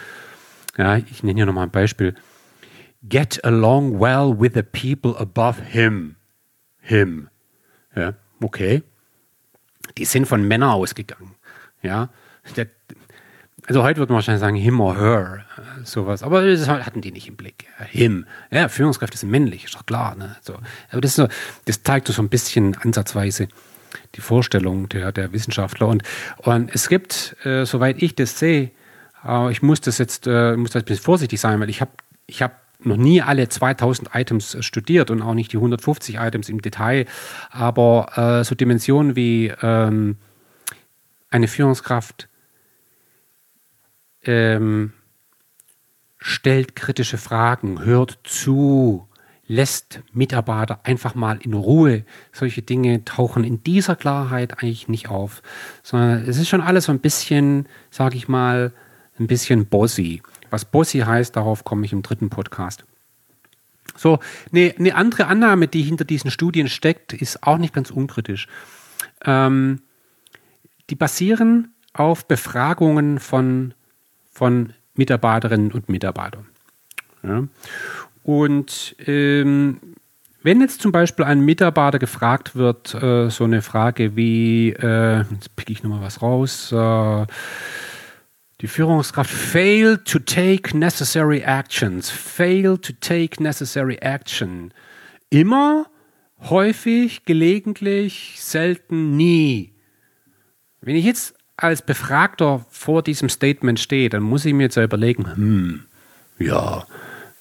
[0.77, 2.15] ja, ich nenne hier nochmal ein Beispiel.
[3.03, 6.17] Get along well with the people above him.
[6.81, 7.29] Him.
[7.95, 8.83] Ja, okay
[9.99, 11.35] die sind von Männern ausgegangen.
[11.83, 12.11] Ja,
[12.57, 12.69] der,
[13.69, 15.45] also heute würde man wahrscheinlich sagen him or her,
[15.85, 16.23] sowas.
[16.23, 17.67] Aber das hatten die nicht im Blick.
[17.91, 18.25] Him.
[18.51, 20.17] Ja, Führungskräfte sind männlich, ist doch klar.
[20.17, 20.37] Ne?
[20.41, 20.55] So.
[20.91, 21.29] Aber das, so,
[21.67, 23.49] das zeigt so ein bisschen ansatzweise
[24.15, 25.87] die Vorstellung der, der Wissenschaftler.
[25.87, 26.03] Und,
[26.39, 28.71] und es gibt, äh, soweit ich das sehe,
[29.27, 31.91] äh, ich muss das jetzt, äh, muss das ein bisschen vorsichtig sein, weil ich habe
[32.27, 36.49] ich hab noch nie alle 2000 Items äh, studiert und auch nicht die 150 Items
[36.49, 37.05] im Detail,
[37.51, 40.17] aber äh, so Dimensionen wie ähm,
[41.31, 42.29] eine Führungskraft
[44.25, 44.93] ähm,
[46.19, 49.09] stellt kritische Fragen, hört zu,
[49.47, 52.05] lässt Mitarbeiter einfach mal in Ruhe.
[52.33, 55.43] Solche Dinge tauchen in dieser Klarheit eigentlich nicht auf,
[55.83, 58.73] sondern es ist schon alles so ein bisschen, sage ich mal,
[59.19, 60.23] ein bisschen bossy.
[60.51, 62.85] Was Bossy heißt, darauf komme ich im dritten Podcast.
[63.97, 64.21] So,
[64.53, 68.47] eine, eine andere Annahme, die hinter diesen Studien steckt, ist auch nicht ganz unkritisch.
[69.25, 69.83] Ähm,
[70.89, 73.75] die basieren auf Befragungen von,
[74.39, 76.47] von Mitarbeiterinnen und Mitarbeitern.
[77.23, 77.45] Ja.
[78.23, 79.81] Und ähm,
[80.43, 85.57] wenn jetzt zum Beispiel ein Mitarbeiter gefragt wird, äh, so eine Frage wie, äh, jetzt
[85.57, 87.27] pick ich nochmal was raus, äh,
[88.61, 92.11] die Führungskraft failed to take necessary actions.
[92.11, 94.73] Failed to take necessary action.
[95.31, 95.87] Immer,
[96.41, 99.75] häufig, gelegentlich, selten, nie.
[100.81, 105.27] Wenn ich jetzt als Befragter vor diesem Statement stehe, dann muss ich mir jetzt überlegen,
[105.35, 105.81] hm,
[106.39, 106.87] ja,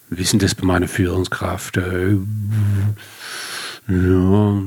[0.09, 1.77] wissen das bei meiner Führungskraft?
[1.77, 2.17] Äh,
[3.87, 4.61] ja,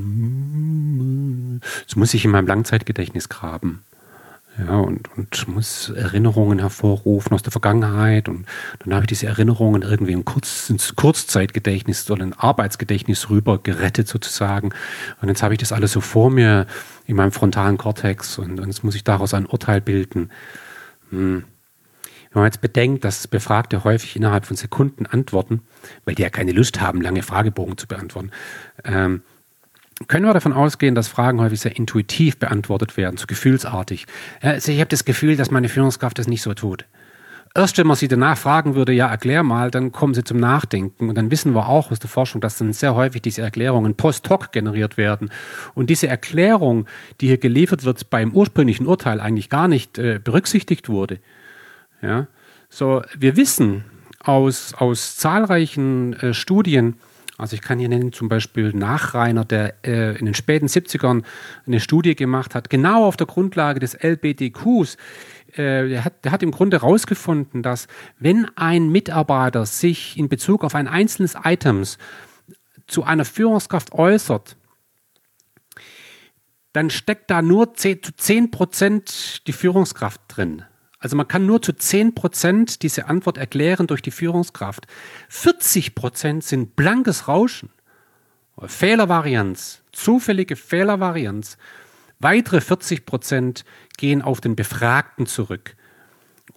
[1.81, 3.83] jetzt muss ich in meinem Langzeitgedächtnis graben.
[4.67, 8.29] Ja, und, und muss Erinnerungen hervorrufen aus der Vergangenheit.
[8.29, 8.47] Und
[8.81, 14.09] dann habe ich diese Erinnerungen irgendwie in Kurz, ins Kurzzeitgedächtnis oder ein Arbeitsgedächtnis rüber gerettet
[14.09, 14.71] sozusagen.
[15.23, 16.67] Und jetzt habe ich das alles so vor mir
[17.07, 20.31] in meinem frontalen Kortex und, und jetzt muss ich daraus ein Urteil bilden.
[21.11, 21.45] Hm.
[22.33, 25.63] Wenn man jetzt bedenkt, dass Befragte häufig innerhalb von Sekunden antworten,
[26.05, 28.31] weil die ja keine Lust haben, lange Fragebogen zu beantworten,
[28.85, 29.23] ähm,
[30.09, 34.07] können wir davon ausgehen, dass Fragen häufig sehr intuitiv beantwortet werden, so gefühlsartig.
[34.41, 36.87] Also ich habe das Gefühl, dass meine Führungskraft das nicht so tut.
[37.53, 41.09] Erst wenn man sie danach fragen würde, ja, erklär mal, dann kommen sie zum Nachdenken.
[41.09, 44.31] Und dann wissen wir auch aus der Forschung, dass dann sehr häufig diese Erklärungen post
[44.31, 45.31] hoc generiert werden.
[45.75, 46.87] Und diese Erklärung,
[47.21, 51.19] die hier geliefert wird, beim ursprünglichen Urteil eigentlich gar nicht äh, berücksichtigt wurde.
[52.03, 52.29] Ja,
[52.69, 53.85] so, wir wissen
[54.21, 57.01] aus, aus zahlreichen äh, Studien,
[57.41, 61.25] also ich kann hier nennen zum Beispiel Nachreiner, der äh, in den späten 70ern
[61.67, 64.97] eine Studie gemacht hat, genau auf der Grundlage des LBDQs,
[65.53, 70.65] äh, der, hat, der hat im Grunde herausgefunden, dass wenn ein Mitarbeiter sich in Bezug
[70.65, 71.99] auf ein einzelnes Items
[72.87, 74.57] zu einer Führungskraft äußert,
[76.73, 80.65] dann steckt da nur 10, zu 10 Prozent die Führungskraft drin.
[81.01, 84.87] Also man kann nur zu 10 Prozent diese Antwort erklären durch die Führungskraft.
[85.31, 87.71] 40 Prozent sind blankes Rauschen,
[88.63, 91.57] Fehlervarianz, zufällige Fehlervarianz.
[92.19, 93.65] Weitere 40 Prozent
[93.97, 95.75] gehen auf den Befragten zurück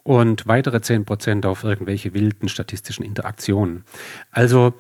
[0.03, 3.85] und weitere 10 Prozent auf irgendwelche wilden statistischen Interaktionen.
[4.29, 4.73] Also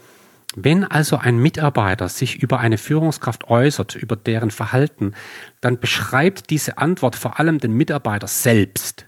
[0.55, 5.13] wenn also ein Mitarbeiter sich über eine Führungskraft äußert, über deren Verhalten,
[5.61, 9.07] dann beschreibt diese Antwort vor allem den Mitarbeiter selbst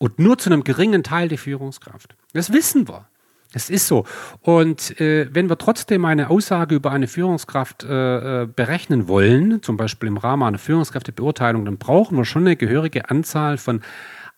[0.00, 2.16] und nur zu einem geringen Teil die Führungskraft.
[2.32, 3.06] Das wissen wir.
[3.52, 4.06] Es ist so.
[4.40, 9.76] Und äh, wenn wir trotzdem eine Aussage über eine Führungskraft äh, äh, berechnen wollen, zum
[9.76, 13.82] Beispiel im Rahmen einer Führungskräftebeurteilung, dann brauchen wir schon eine gehörige Anzahl von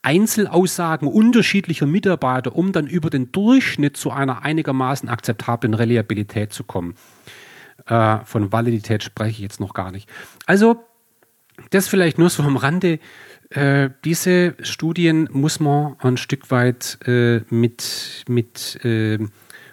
[0.01, 6.96] Einzelaussagen unterschiedlicher Mitarbeiter, um dann über den Durchschnitt zu einer einigermaßen akzeptablen Reliabilität zu kommen.
[7.87, 10.09] Äh, von Validität spreche ich jetzt noch gar nicht.
[10.46, 10.83] Also,
[11.70, 12.98] das vielleicht nur so am Rande.
[13.55, 19.19] Äh, diese Studien muss man ein Stück weit äh, mit, mit äh,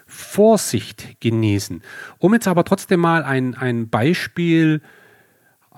[0.06, 1.82] Vorsicht genießen.
[2.18, 4.82] Um jetzt aber trotzdem mal ein, ein Beispiel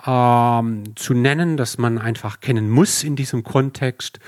[0.05, 4.19] ähm, zu nennen, das man einfach kennen muss in diesem Kontext,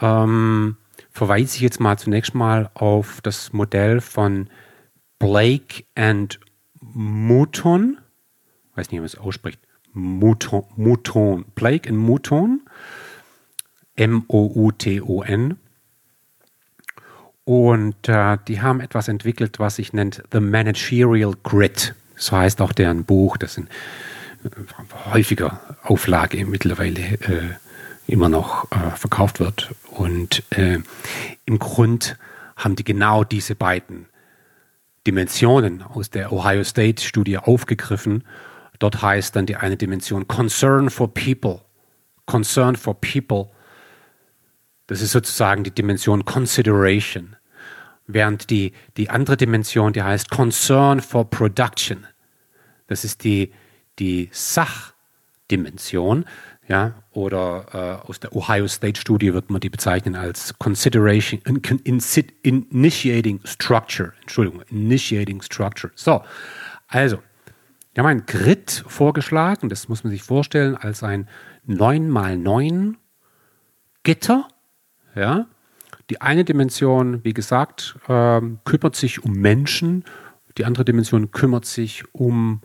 [0.00, 0.78] ähm,
[1.10, 4.48] verweise ich jetzt mal zunächst mal auf das Modell von
[5.18, 6.40] Blake and
[6.80, 7.98] Mouton.
[8.70, 9.60] Ich weiß nicht, wie man es ausspricht.
[9.92, 11.44] Mouton, Mouton.
[11.54, 12.62] Blake and Mouton.
[14.00, 15.58] M-O-U-T-O-N.
[17.44, 21.94] Und äh, die haben etwas entwickelt, was sich nennt The Managerial Grid.
[22.16, 23.36] So heißt auch deren Buch.
[23.36, 23.68] Das sind
[24.44, 24.48] äh,
[25.12, 27.50] häufiger Auflage mittlerweile äh,
[28.06, 29.74] immer noch äh, verkauft wird.
[29.90, 30.78] Und äh,
[31.44, 32.16] im Grund
[32.56, 34.06] haben die genau diese beiden
[35.06, 38.24] Dimensionen aus der Ohio State Studie aufgegriffen.
[38.78, 41.60] Dort heißt dann die eine Dimension Concern for People.
[42.26, 43.50] Concern for People.
[44.90, 47.36] Das ist sozusagen die Dimension Consideration.
[48.08, 52.08] Während die, die andere Dimension, die heißt Concern for Production.
[52.88, 53.52] Das ist die,
[54.00, 56.24] die Sachdimension.
[56.66, 61.60] Ja, oder äh, aus der Ohio State Studie wird man die bezeichnen als Consideration, in,
[62.42, 64.12] in, Initiating Structure.
[64.22, 65.92] Entschuldigung, Initiating Structure.
[65.94, 66.24] So,
[66.88, 67.22] also,
[67.94, 71.28] wir haben ein Grid vorgeschlagen, das muss man sich vorstellen als ein
[71.66, 72.96] 9 mal 9
[74.02, 74.48] Gitter.
[75.14, 75.46] Ja?
[76.08, 80.04] Die eine Dimension, wie gesagt, äh, kümmert sich um Menschen,
[80.58, 82.60] die andere Dimension kümmert sich um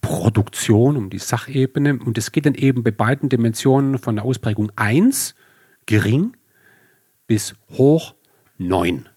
[0.00, 1.98] Produktion, um die Sachebene.
[1.98, 5.34] Und es geht dann eben bei beiden Dimensionen von der Ausprägung 1,
[5.86, 6.36] gering,
[7.26, 8.14] bis hoch
[8.58, 9.08] 9.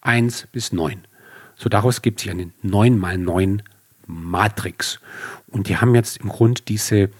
[0.00, 1.06] 1 bis 9.
[1.54, 3.62] So daraus gibt sich eine 9 mal 9
[4.06, 5.00] Matrix.
[5.48, 7.10] Und die haben jetzt im Grunde diese,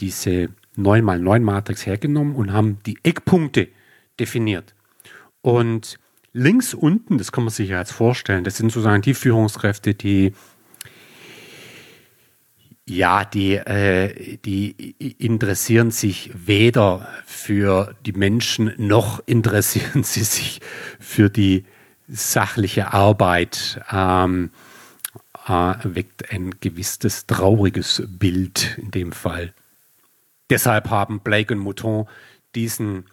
[0.00, 3.68] diese 9 mal 9 Matrix hergenommen und haben die Eckpunkte
[4.18, 4.74] definiert.
[5.40, 5.98] Und
[6.32, 10.32] links unten, das kann man sich ja jetzt vorstellen, das sind sozusagen die Führungskräfte, die
[12.88, 20.60] ja, die, äh, die interessieren sich weder für die Menschen noch interessieren sie sich
[20.98, 21.66] für die
[22.08, 23.80] sachliche Arbeit.
[23.92, 24.50] Ähm,
[25.46, 29.52] äh, weckt ein gewisses trauriges Bild in dem Fall.
[30.50, 32.06] Deshalb haben Blake und Mouton
[32.54, 33.04] diesen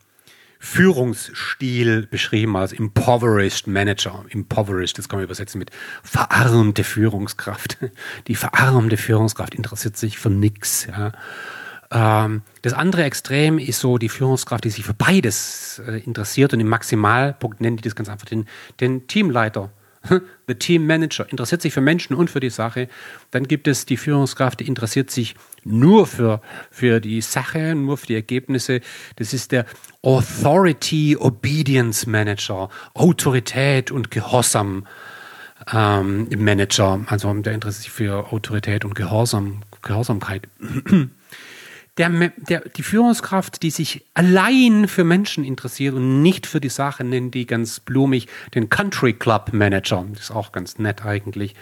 [0.66, 4.26] Führungsstil beschrieben als Impoverished Manager.
[4.30, 5.70] Impoverished, das kann man übersetzen mit
[6.04, 7.78] verarmte Führungskraft.
[8.28, 10.88] Die verarmte Führungskraft interessiert sich für nichts.
[10.88, 11.12] Ja.
[11.92, 16.60] Ähm, das andere Extrem ist so die Führungskraft, die sich für beides äh, interessiert und
[16.60, 18.48] im Maximalpunkt nennen die das ganz einfach den,
[18.80, 19.70] den Teamleiter
[20.48, 22.88] The Team Manager interessiert sich für Menschen und für die Sache.
[23.32, 26.42] Dann gibt es die Führungskraft, die interessiert sich nur für,
[26.72, 28.82] für die Sache, nur für die Ergebnisse.
[29.16, 29.66] Das ist der
[30.02, 34.86] Authority Obedience Manager, Autorität und Gehorsam
[35.74, 37.02] ähm, Manager.
[37.08, 40.48] Also der interessiert sich für Autorität und Gehorsam, Gehorsamkeit.
[41.98, 47.04] Der, der, die Führungskraft, die sich allein für Menschen interessiert und nicht für die Sache,
[47.04, 50.06] nennen die ganz blumig den Country Club Manager.
[50.14, 51.56] Das ist auch ganz nett eigentlich.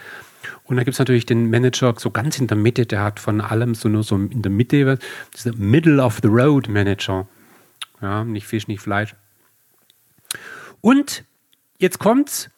[0.63, 3.41] Und da gibt es natürlich den Manager so ganz in der Mitte, der hat von
[3.41, 4.97] allem so nur so in der Mitte,
[5.45, 7.27] der Middle of the Road Manager.
[8.01, 9.15] Ja, nicht Fisch, nicht Fleisch.
[10.81, 11.23] Und
[11.77, 12.49] jetzt kommt's.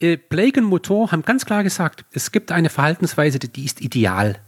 [0.00, 4.40] Äh, Blake und Motor haben ganz klar gesagt, es gibt eine Verhaltensweise, die ist ideal.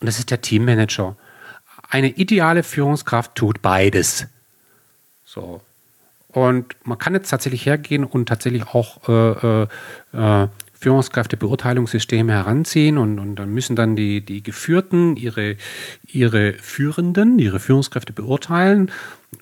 [0.00, 1.16] Und das ist der Teammanager.
[1.94, 4.26] Eine ideale Führungskraft tut beides.
[5.24, 5.60] So.
[6.26, 13.20] Und man kann jetzt tatsächlich hergehen und tatsächlich auch äh, äh, äh Führungskräftebeurteilungssysteme heranziehen und,
[13.20, 15.56] und dann müssen dann die, die Geführten ihre,
[16.04, 18.90] ihre Führenden, ihre Führungskräfte beurteilen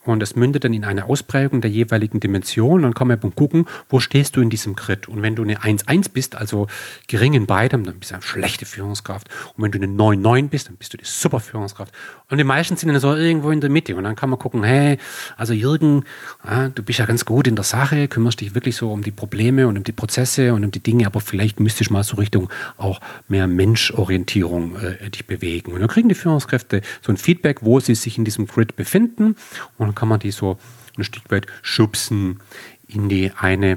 [0.05, 2.83] und es mündet dann in eine Ausprägung der jeweiligen Dimension.
[2.83, 5.09] Dann kann man gucken, wo stehst du in diesem Grid.
[5.09, 6.67] Und wenn du eine 1-1 bist, also
[7.09, 9.29] gering in beidem, dann bist du eine schlechte Führungskraft.
[9.57, 11.93] Und wenn du eine 9-9 bist, dann bist du die super Führungskraft.
[12.31, 13.95] Und die meisten sind dann so irgendwo in der Mitte.
[13.97, 14.99] Und dann kann man gucken, hey,
[15.37, 16.05] also Jürgen,
[16.45, 19.11] ja, du bist ja ganz gut in der Sache, kümmerst dich wirklich so um die
[19.11, 22.17] Probleme und um die Prozesse und um die Dinge, aber vielleicht müsstest du mal so
[22.17, 25.73] Richtung auch mehr Menschorientierung äh, dich bewegen.
[25.73, 29.37] Und dann kriegen die Führungskräfte so ein Feedback, wo sie sich in diesem Grid befinden.
[29.79, 30.59] Und dann kann man die so
[30.97, 32.40] ein Stück weit schubsen
[32.87, 33.77] in die eine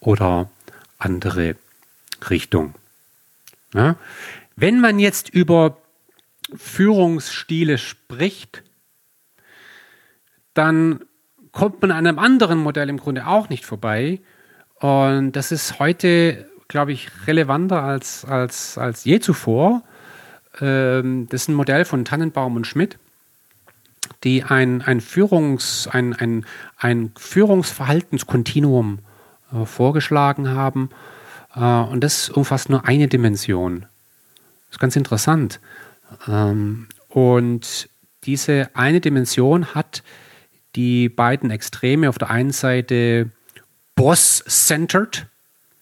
[0.00, 0.50] oder
[0.98, 1.56] andere
[2.28, 2.74] Richtung.
[3.74, 3.96] Ja?
[4.56, 5.78] Wenn man jetzt über
[6.54, 8.62] Führungsstile spricht,
[10.54, 11.00] dann
[11.52, 14.20] kommt man an einem anderen Modell im Grunde auch nicht vorbei.
[14.74, 19.82] Und das ist heute, glaube ich, relevanter als, als, als je zuvor.
[20.60, 22.98] Ähm, das ist ein Modell von Tannenbaum und Schmidt
[24.24, 26.44] die ein, ein, Führungs, ein, ein,
[26.76, 29.00] ein Führungsverhaltenskontinuum
[29.52, 30.90] äh, vorgeschlagen haben.
[31.54, 33.80] Äh, und das umfasst nur eine Dimension.
[33.80, 35.60] Das ist ganz interessant.
[36.28, 37.88] Ähm, und
[38.24, 40.02] diese eine Dimension hat
[40.76, 43.30] die beiden Extreme auf der einen Seite
[43.96, 45.26] Boss-centered,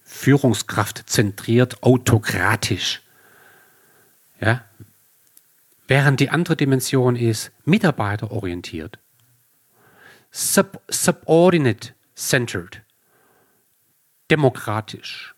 [0.05, 3.03] Führungskraft zentriert, autokratisch.
[4.41, 4.63] Ja,
[5.89, 8.99] Während die andere Dimension ist mitarbeiterorientiert.
[10.31, 12.83] Sub subordinate centered.
[14.31, 15.35] Demokratisch.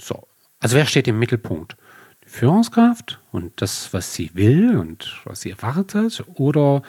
[0.00, 0.28] So.
[0.60, 1.76] Also wer steht im Mittelpunkt?
[2.24, 6.82] Die Führungskraft und das, was sie will und was sie erwartet oder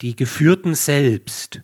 [0.00, 1.62] die Geführten selbst?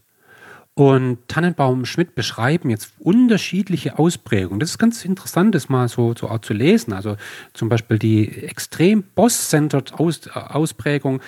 [0.78, 4.60] Und Tannenbaum und Schmidt beschreiben jetzt unterschiedliche Ausprägungen.
[4.60, 6.92] Das ist ganz interessant, das mal so, so zu lesen.
[6.92, 7.16] Also
[7.52, 11.20] zum Beispiel die extrem Boss-centered Aus, Ausprägung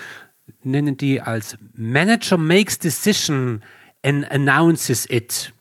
[0.63, 3.65] nennen die als Manager makes decision
[4.05, 5.53] and announces it.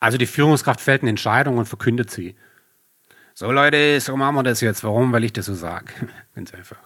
[0.00, 2.34] Also die Führungskraft fällt eine Entscheidung und verkündet sie.
[3.32, 4.82] So Leute, so machen wir das jetzt.
[4.82, 5.12] Warum?
[5.12, 5.86] Weil ich das so sage.
[6.34, 6.78] Ganz einfach.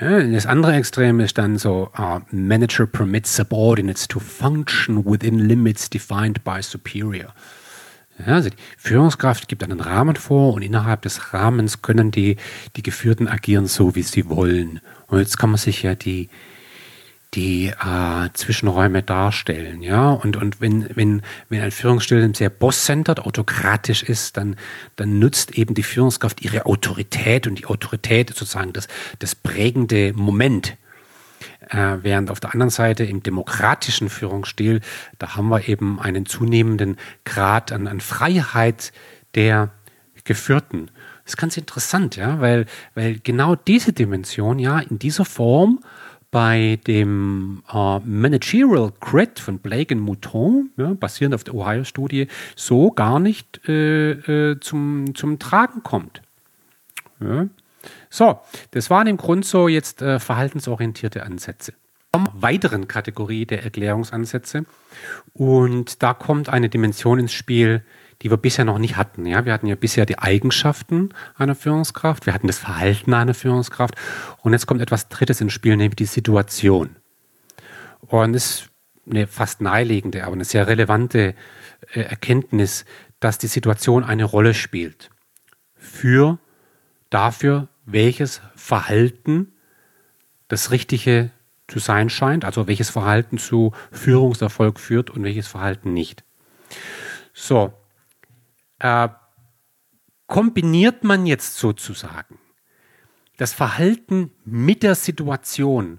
[0.00, 6.42] Das andere Extrem ist dann so, uh, Manager permits subordinates to function within limits defined
[6.42, 7.32] by superior.
[8.18, 12.36] Ja, also die Führungskraft gibt einen Rahmen vor und innerhalb des Rahmens können die,
[12.74, 14.80] die Geführten agieren so, wie sie wollen.
[15.06, 16.28] Und jetzt kann man sich ja die,
[17.34, 19.82] die äh, Zwischenräume darstellen.
[19.82, 20.10] Ja?
[20.10, 24.56] Und, und wenn, wenn, wenn ein Führungsstil sehr boss-centered, autokratisch ist, dann,
[24.96, 30.12] dann nutzt eben die Führungskraft ihre Autorität und die Autorität ist sozusagen das, das prägende
[30.14, 30.76] Moment.
[31.70, 34.80] Äh, während auf der anderen Seite im demokratischen Führungsstil,
[35.18, 38.92] da haben wir eben einen zunehmenden Grad an, an Freiheit
[39.34, 39.70] der
[40.24, 40.90] Geführten.
[41.24, 45.80] Das ist ganz interessant, ja, weil, weil genau diese Dimension ja in dieser Form
[46.34, 52.90] bei dem äh, Managerial Grid von Blake und Mouton, ja, basierend auf der Ohio-Studie, so
[52.90, 54.10] gar nicht äh,
[54.50, 56.22] äh, zum, zum Tragen kommt.
[57.20, 57.46] Ja.
[58.10, 58.40] So,
[58.72, 61.72] das waren im Grunde so jetzt äh, verhaltensorientierte Ansätze.
[62.32, 64.64] Weiteren Kategorie der Erklärungsansätze
[65.34, 67.84] und da kommt eine Dimension ins Spiel,
[68.22, 69.26] die wir bisher noch nicht hatten.
[69.26, 73.94] Ja, wir hatten ja bisher die Eigenschaften einer Führungskraft, wir hatten das Verhalten einer Führungskraft
[74.42, 76.96] und jetzt kommt etwas Drittes ins Spiel, nämlich die Situation.
[78.00, 78.70] Und das ist
[79.10, 81.34] eine fast naheliegende, aber eine sehr relevante
[81.92, 82.84] äh, Erkenntnis,
[83.20, 85.10] dass die Situation eine Rolle spielt
[85.76, 86.38] für
[87.10, 89.52] dafür, welches Verhalten
[90.48, 91.30] das Richtige
[91.68, 96.24] zu sein scheint, also welches Verhalten zu Führungserfolg führt und welches Verhalten nicht.
[97.32, 97.72] So,
[98.84, 99.08] äh,
[100.26, 102.38] kombiniert man jetzt sozusagen
[103.38, 105.98] das Verhalten mit der Situation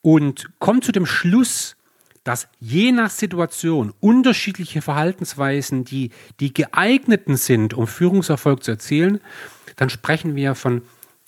[0.00, 1.76] und kommt zu dem Schluss,
[2.22, 9.20] dass je nach Situation unterschiedliche Verhaltensweisen, die die geeigneten sind, um Führungserfolg zu erzielen,
[9.74, 10.82] dann sprechen wir von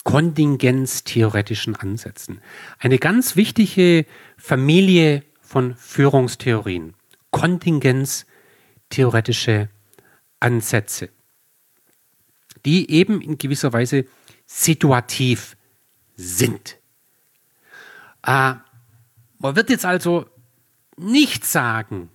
[0.05, 2.39] kontingenztheoretischen Ansätzen.
[2.79, 4.05] Eine ganz wichtige
[4.37, 6.93] Familie von Führungstheorien.
[7.31, 9.67] Kontingenztheoretische
[10.39, 11.09] Ansätze,
[12.65, 14.05] die eben in gewisser Weise
[14.45, 15.55] situativ
[16.15, 16.77] sind.
[18.23, 18.55] Äh,
[19.37, 20.25] man wird jetzt also
[20.97, 22.09] nicht sagen,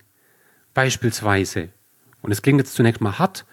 [0.73, 1.69] beispielsweise,
[2.21, 3.45] und es klingt jetzt zunächst mal hart,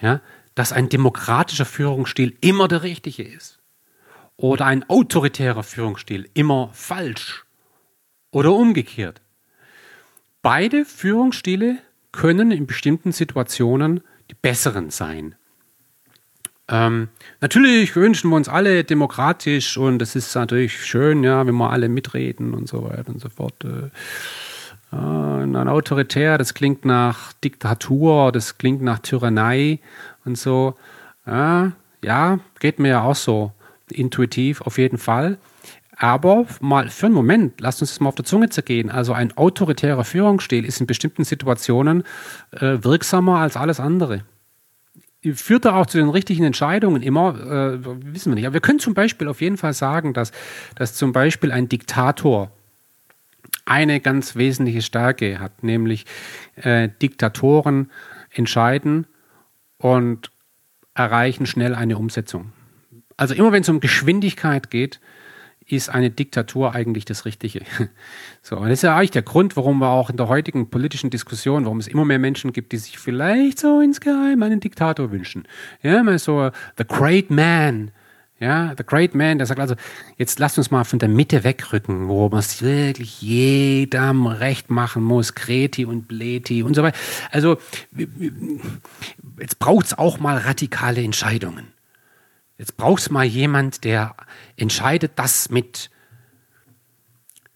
[0.00, 0.20] ja,
[0.54, 3.60] dass ein demokratischer Führungsstil immer der richtige ist.
[4.36, 7.44] Oder ein autoritärer Führungsstil immer falsch.
[8.30, 9.20] Oder umgekehrt.
[10.42, 11.78] beide Führungsstile
[12.12, 14.00] können in bestimmten Situationen
[14.30, 15.34] die besseren sein.
[16.68, 17.08] Ähm,
[17.40, 21.88] natürlich wünschen wir uns alle demokratisch und es ist natürlich schön, ja, wenn wir alle
[21.88, 23.64] mitreden und so weiter und so fort.
[23.64, 23.90] Äh,
[24.92, 29.78] ein autoritär, das klingt nach Diktatur, das klingt nach Tyrannei
[30.24, 30.74] und so.
[31.26, 31.72] Ja,
[32.02, 33.52] ja, geht mir ja auch so
[33.90, 35.38] intuitiv auf jeden Fall.
[36.02, 38.90] Aber mal für einen Moment, lasst uns das mal auf der Zunge zergehen.
[38.90, 42.04] Also ein autoritärer Führungsstil ist in bestimmten Situationen
[42.52, 44.24] äh, wirksamer als alles andere.
[45.34, 47.84] Führt er auch zu den richtigen Entscheidungen immer, äh,
[48.14, 48.46] wissen wir nicht.
[48.46, 50.32] Aber wir können zum Beispiel auf jeden Fall sagen, dass,
[50.74, 52.50] dass zum Beispiel ein Diktator
[53.66, 56.06] eine ganz wesentliche Stärke hat, nämlich
[56.56, 57.90] äh, Diktatoren
[58.32, 59.06] entscheiden
[59.76, 60.30] und
[60.94, 62.52] erreichen schnell eine Umsetzung.
[63.18, 64.98] Also immer wenn es um Geschwindigkeit geht,
[65.76, 67.60] ist eine Diktatur eigentlich das Richtige.
[68.42, 71.10] So, und das ist ja eigentlich der Grund, warum wir auch in der heutigen politischen
[71.10, 75.46] Diskussion, warum es immer mehr Menschen gibt, die sich vielleicht so insgeheim einen Diktator wünschen.
[75.82, 77.90] Ja, mal so the great man,
[78.40, 79.74] ja, the great man, der sagt also,
[80.16, 85.02] jetzt lasst uns mal von der Mitte wegrücken, wo man es wirklich jedem recht machen
[85.02, 86.98] muss, Kreti und Bleti und so weiter.
[87.30, 87.58] Also,
[89.38, 91.66] jetzt braucht es auch mal radikale Entscheidungen.
[92.60, 94.14] Jetzt braucht es mal jemand, der
[94.54, 95.90] entscheidet, dass mit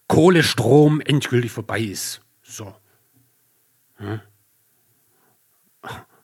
[0.07, 2.21] Kohlestrom endgültig vorbei ist.
[2.41, 2.73] So.
[3.99, 4.23] Ja.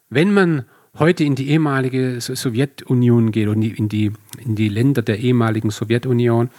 [0.09, 0.65] Wenn man
[0.97, 6.49] heute in die ehemalige Sowjetunion geht und in die, in die Länder der ehemaligen Sowjetunion.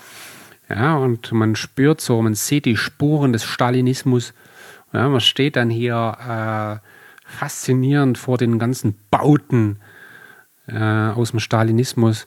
[0.69, 4.33] Ja, und man spürt so, man sieht die Spuren des Stalinismus.
[4.93, 6.89] Ja, man steht dann hier äh,
[7.29, 9.81] faszinierend vor den ganzen Bauten
[10.73, 12.27] äh, aus dem Stalinismus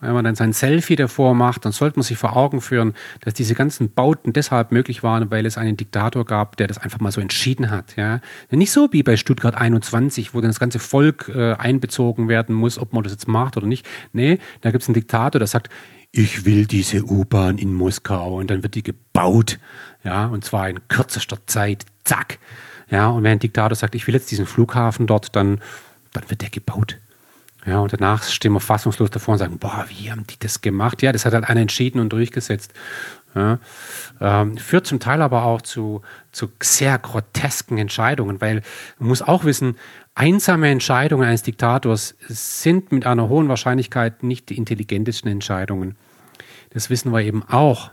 [0.00, 3.34] wenn man dann sein Selfie davor macht, dann sollte man sich vor Augen führen, dass
[3.34, 7.12] diese ganzen Bauten deshalb möglich waren, weil es einen Diktator gab, der das einfach mal
[7.12, 7.96] so entschieden hat.
[7.96, 8.20] Ja?
[8.50, 12.78] Nicht so wie bei Stuttgart 21, wo dann das ganze Volk äh, einbezogen werden muss,
[12.78, 13.86] ob man das jetzt macht oder nicht.
[14.12, 15.68] Nee, da gibt es einen Diktator, der sagt,
[16.12, 19.60] ich will diese U-Bahn in Moskau und dann wird die gebaut,
[20.02, 22.38] ja, und zwar in kürzester Zeit, zack.
[22.90, 25.60] Ja, und wenn ein Diktator sagt, ich will jetzt diesen Flughafen dort, dann,
[26.12, 26.98] dann wird der gebaut.
[27.66, 31.02] Ja, und danach stehen wir fassungslos davor und sagen, boah, wie haben die das gemacht?
[31.02, 32.72] Ja, das hat halt einer entschieden und durchgesetzt.
[33.34, 33.58] Ja,
[34.20, 36.02] ähm, führt zum Teil aber auch zu,
[36.32, 38.62] zu sehr grotesken Entscheidungen, weil
[38.98, 39.76] man muss auch wissen,
[40.14, 45.96] einsame Entscheidungen eines Diktators sind mit einer hohen Wahrscheinlichkeit nicht die intelligentesten Entscheidungen.
[46.70, 47.90] Das wissen wir eben auch.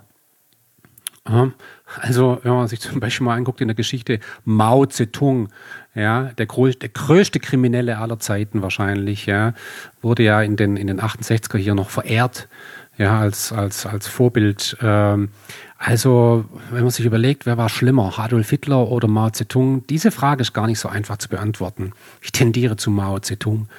[2.01, 5.49] Also, wenn man sich zum Beispiel mal anguckt in der Geschichte Mao Zedong,
[5.95, 9.53] ja, der, der größte Kriminelle aller Zeiten wahrscheinlich, ja,
[10.01, 12.49] wurde ja in den, in den 68er hier noch verehrt,
[12.97, 14.77] ja, als, als, als Vorbild.
[14.81, 15.29] Ähm,
[15.77, 20.41] also, wenn man sich überlegt, wer war schlimmer, Adolf Hitler oder Mao Zedong, diese Frage
[20.41, 21.93] ist gar nicht so einfach zu beantworten.
[22.21, 23.69] Ich tendiere zu Mao Zedong.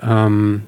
[0.00, 0.62] Ähm,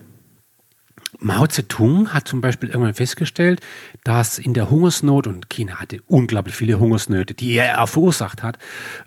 [1.19, 3.61] Mao Zedong hat zum Beispiel irgendwann festgestellt,
[4.05, 8.59] dass in der Hungersnot, und China hatte unglaublich viele Hungersnöte, die er verursacht hat,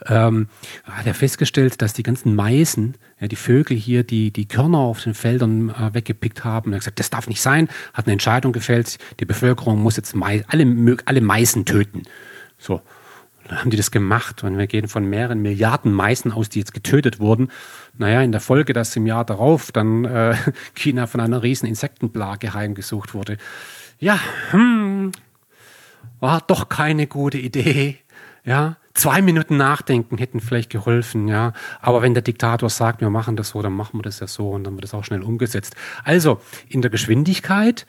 [0.07, 0.47] ähm,
[0.83, 5.03] hat er festgestellt, dass die ganzen Meisen, ja, die Vögel hier, die die Körner auf
[5.03, 8.53] den Feldern äh, weggepickt haben, er hat gesagt, das darf nicht sein, hat eine Entscheidung
[8.53, 12.03] gefällt, die Bevölkerung muss jetzt Mais, alle, alle Meisen töten.
[12.57, 12.81] So.
[13.49, 16.73] Dann haben die das gemacht und wir gehen von mehreren Milliarden Meißen aus, die jetzt
[16.73, 17.51] getötet wurden.
[17.97, 20.35] Naja, in der Folge, dass im Jahr darauf dann äh,
[20.75, 23.37] China von einer riesen Insektenplage heimgesucht wurde.
[23.97, 24.19] Ja,
[24.51, 25.11] hm,
[26.19, 27.97] war doch keine gute Idee.
[28.45, 31.53] Ja, zwei Minuten nachdenken hätten vielleicht geholfen, ja.
[31.81, 34.51] Aber wenn der Diktator sagt, wir machen das so, dann machen wir das ja so
[34.51, 35.75] und dann wird das auch schnell umgesetzt.
[36.03, 37.87] Also in der Geschwindigkeit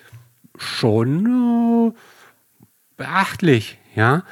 [0.56, 1.98] schon äh,
[2.96, 4.22] beachtlich, ja.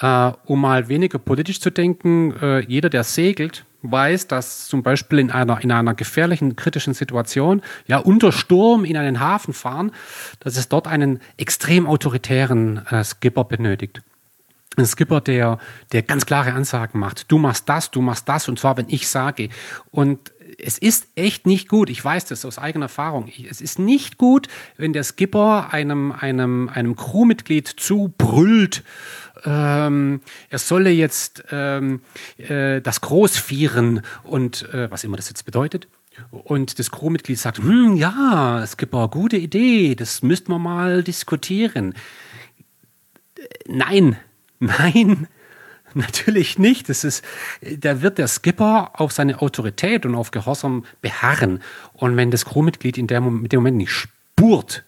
[0.00, 5.18] Äh, um mal weniger politisch zu denken, äh, jeder, der segelt, weiß, dass zum Beispiel
[5.18, 9.92] in einer, in einer gefährlichen, kritischen Situation, ja, unter Sturm in einen Hafen fahren,
[10.40, 14.02] dass es dort einen extrem autoritären äh, Skipper benötigt.
[14.76, 15.58] Ein Skipper, der,
[15.92, 17.30] der ganz klare Ansagen macht.
[17.30, 19.50] Du machst das, du machst das, und zwar, wenn ich sage.
[19.92, 24.18] Und es ist echt nicht gut, ich weiß das aus eigener Erfahrung, es ist nicht
[24.18, 28.82] gut, wenn der Skipper einem, einem, einem Crewmitglied zubrüllt,
[29.44, 32.00] ähm, er solle jetzt ähm,
[32.38, 35.88] äh, das Großvieren und äh, was immer das jetzt bedeutet.
[36.30, 41.94] Und das Crewmitglied sagt, hm, ja, Skipper, gute Idee, das müssten wir mal diskutieren.
[43.66, 44.16] Nein,
[44.60, 45.26] nein,
[45.96, 46.88] Natürlich nicht.
[46.88, 47.24] Das ist,
[47.62, 51.62] da wird der Skipper auf seine Autorität und auf Gehorsam beharren.
[51.92, 54.84] Und wenn das Crewmitglied in dem Moment nicht spurt,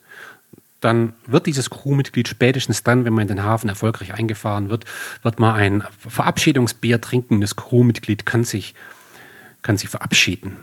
[0.81, 4.85] dann wird dieses Crewmitglied spätestens dann, wenn man in den Hafen erfolgreich eingefahren wird,
[5.23, 7.41] wird mal ein Verabschiedungsbier trinken.
[7.41, 8.75] Das Crewmitglied kann sich,
[9.63, 10.57] kann sich verabschieden.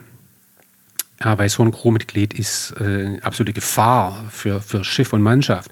[1.23, 5.71] Ja, weil so ein Crewmitglied ist äh, absolute Gefahr für, für Schiff und Mannschaft,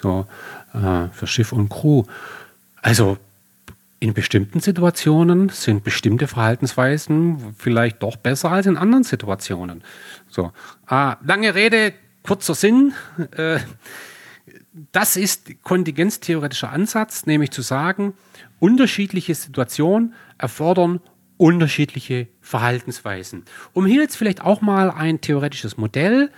[0.00, 0.26] so
[0.74, 2.04] äh, für Schiff und Crew.
[2.82, 3.18] Also
[4.02, 9.84] in bestimmten Situationen sind bestimmte Verhaltensweisen vielleicht doch besser als in anderen Situationen.
[10.28, 10.50] So,
[10.86, 11.92] ah, lange Rede,
[12.24, 12.94] kurzer Sinn.
[13.36, 13.60] Äh,
[14.90, 18.14] das ist kontingenztheoretischer Ansatz, nämlich zu sagen,
[18.58, 21.00] unterschiedliche Situationen erfordern
[21.36, 23.44] unterschiedliche Verhaltensweisen.
[23.72, 26.32] Um hier jetzt vielleicht auch mal ein theoretisches Modell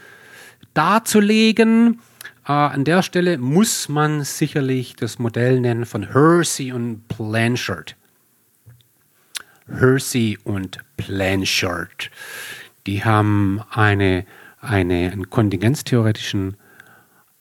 [0.75, 2.01] darzulegen,
[2.47, 7.97] äh, an der Stelle muss man sicherlich das Modell nennen von Hersey und Blanchard.
[9.67, 12.11] Hersey und Blanchard.
[12.87, 14.27] Die haben eine,
[14.61, 16.57] eine, einen kontingenztheoretischen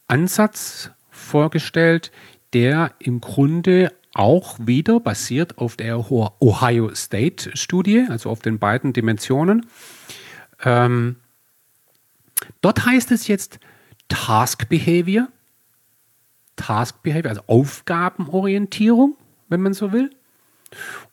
[0.08, 2.12] Ansatz vorgestellt,
[2.54, 8.94] der im Grunde auch wieder basiert auf der Ohio State Studie, also auf den beiden
[8.94, 9.66] Dimensionen.
[10.64, 11.18] Ähm,
[12.62, 13.60] dort heißt es jetzt
[14.14, 15.28] Task Behavior,
[16.56, 19.18] Task Behavior, also Aufgabenorientierung,
[19.50, 20.12] wenn man so will.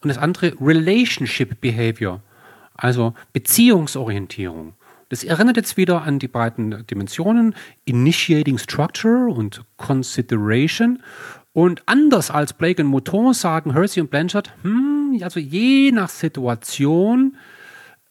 [0.00, 2.20] Und das andere Relationship Behavior,
[2.74, 4.74] also Beziehungsorientierung.
[5.08, 7.54] Das erinnert jetzt wieder an die beiden Dimensionen
[7.86, 11.02] Initiating Structure und Consideration.
[11.52, 17.36] Und anders als Blake und Mouton sagen Hersey und Blanchard, hm, also je nach Situation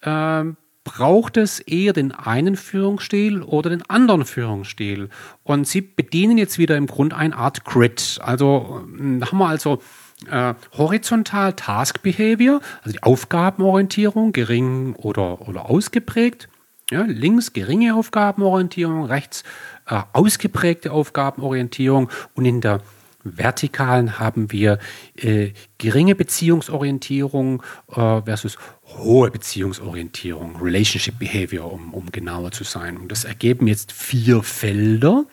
[0.01, 0.45] äh,
[0.89, 5.09] braucht es eher den einen Führungsstil oder den anderen Führungsstil.
[5.43, 8.19] Und sie bedienen jetzt wieder im Grunde eine Art Grid.
[8.23, 9.83] Also hm, haben wir also
[10.31, 16.49] äh, horizontal Task Behavior, also die Aufgabenorientierung, gering oder, oder ausgeprägt.
[16.89, 19.43] Ja, links geringe Aufgabenorientierung, rechts
[19.85, 22.81] äh, ausgeprägte Aufgabenorientierung und in der
[23.23, 24.79] Vertikalen haben wir
[25.15, 32.97] äh, geringe Beziehungsorientierung äh, versus hohe Beziehungsorientierung, Relationship Behavior, um, um genauer zu sein.
[32.97, 35.25] Und das ergeben jetzt vier Felder.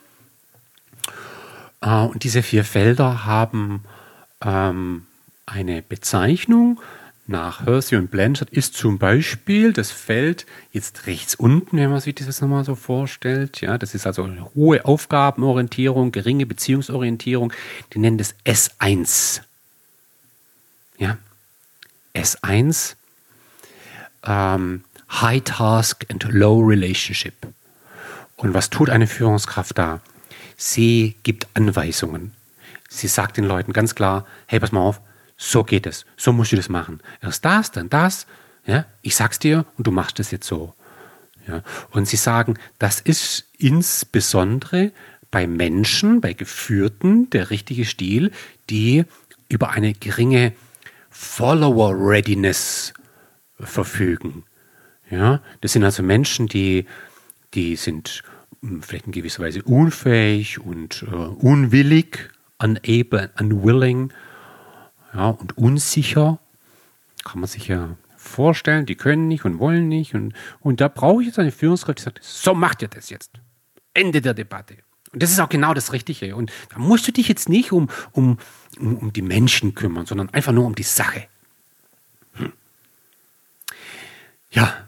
[1.81, 3.85] Äh, und diese vier Felder haben
[4.45, 5.07] ähm,
[5.47, 6.81] eine Bezeichnung
[7.29, 12.15] nach Hersey und Blanchard ist zum Beispiel das Feld jetzt rechts unten, wenn man sich
[12.15, 13.61] das nochmal so vorstellt.
[13.61, 17.53] Ja, das ist also eine hohe Aufgabenorientierung, geringe Beziehungsorientierung.
[17.93, 19.41] Die nennen das S1.
[20.99, 21.19] Ja,
[22.15, 22.95] S1,
[24.25, 27.35] ähm, High Task and Low Relationship.
[28.37, 30.01] Und was tut eine Führungskraft da?
[30.57, 32.33] Sie gibt Anweisungen.
[32.89, 35.01] Sie sagt den Leuten ganz klar, hey, pass mal auf,
[35.37, 37.01] so geht es, so musst du das machen.
[37.21, 38.27] Erst das, dann das,
[38.67, 40.75] ja, ich sag's dir und du machst es jetzt so.
[41.47, 41.63] Ja.
[41.91, 44.93] Und sie sagen, das ist insbesondere
[45.31, 48.33] bei Menschen, bei Geführten der richtige Stil,
[48.71, 49.05] die
[49.49, 50.53] über eine geringe
[51.11, 52.95] Follower-Readiness
[53.59, 54.45] verfügen.
[55.11, 56.87] Ja, das sind also Menschen, die,
[57.55, 58.25] die sind
[58.61, 64.13] hm, vielleicht in gewisser Weise unfähig und äh, unwillig, unable, unwilling,
[65.17, 66.39] ja, und unsicher.
[67.25, 70.15] Kann man sich ja vorstellen, die können nicht und wollen nicht.
[70.15, 73.33] Und, und da brauche ich jetzt eine Führungskraft, die sagt, so macht ihr das jetzt.
[73.95, 74.77] Ende der Debatte.
[75.13, 76.37] Und das ist auch genau das Richtige.
[76.37, 78.39] Und da musst du dich jetzt nicht um, um,
[78.79, 81.27] um, um die Menschen kümmern, sondern einfach nur um die Sache.
[82.35, 82.53] Hm.
[84.51, 84.87] Ja,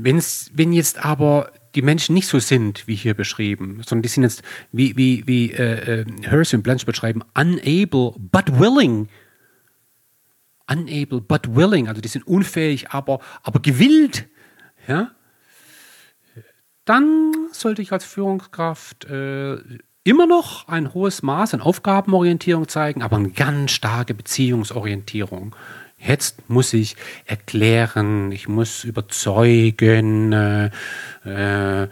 [0.00, 4.24] Wenn's, wenn jetzt aber die Menschen nicht so sind, wie hier beschrieben, sondern die sind
[4.24, 9.08] jetzt, wie, wie, wie äh, äh, Hersey und Blanche beschreiben, unable but willing.
[10.68, 14.28] Unable but willing, also die sind unfähig, aber, aber gewillt.
[14.88, 15.12] Ja?
[16.84, 19.58] Dann sollte ich als Führungskraft äh,
[20.02, 25.54] immer noch ein hohes Maß an Aufgabenorientierung zeigen, aber eine ganz starke Beziehungsorientierung.
[25.98, 26.96] Jetzt muss ich
[27.26, 30.70] erklären, ich muss überzeugen, äh,
[31.24, 31.88] äh,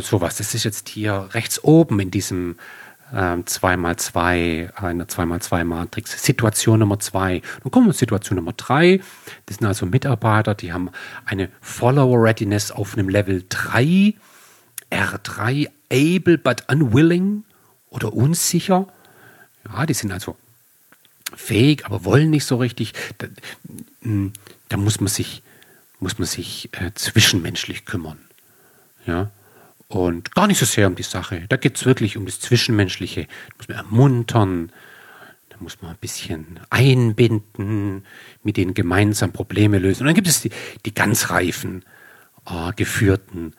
[0.00, 0.36] sowas.
[0.36, 2.56] Das ist jetzt hier rechts oben in diesem
[3.12, 6.22] äh, 2x2, einer 2x2-Matrix.
[6.22, 7.40] Situation Nummer 2.
[7.62, 9.00] Dann kommen wir zu Situation Nummer 3.
[9.46, 10.90] Das sind also Mitarbeiter, die haben
[11.24, 14.14] eine Follower Readiness auf einem Level 3.
[14.90, 17.44] R3, able but unwilling
[17.88, 18.86] oder unsicher.
[19.66, 20.36] Ja, die sind also
[21.36, 22.92] fähig, aber wollen nicht so richtig.
[23.18, 23.28] Da,
[24.02, 24.32] hm,
[24.68, 25.42] da muss man sich,
[26.00, 28.18] muss man sich äh, zwischenmenschlich kümmern.
[29.06, 29.30] Ja.
[29.88, 31.44] Und gar nicht so sehr um die Sache.
[31.48, 33.22] Da geht es wirklich um das Zwischenmenschliche.
[33.26, 34.72] Da muss man ermuntern,
[35.50, 38.04] da muss man ein bisschen einbinden,
[38.42, 40.02] mit denen gemeinsam Probleme lösen.
[40.02, 40.50] Und dann gibt es die,
[40.84, 41.84] die ganz Reifen.
[42.48, 43.54] äh, geführten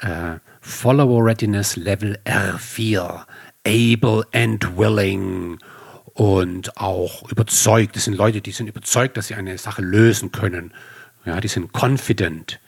[0.00, 3.24] äh, Follower Readiness Level R4,
[3.66, 5.58] able and willing
[6.14, 7.96] und auch überzeugt.
[7.96, 10.72] Das sind Leute, die sind überzeugt, dass sie eine Sache lösen können.
[11.24, 12.58] Ja, die sind confident.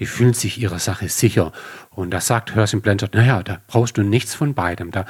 [0.00, 1.52] Die fühlen sich ihrer Sache sicher.
[1.90, 4.92] Und da sagt Hersin Blanchard, naja, da brauchst du nichts von beidem.
[4.92, 5.06] Da,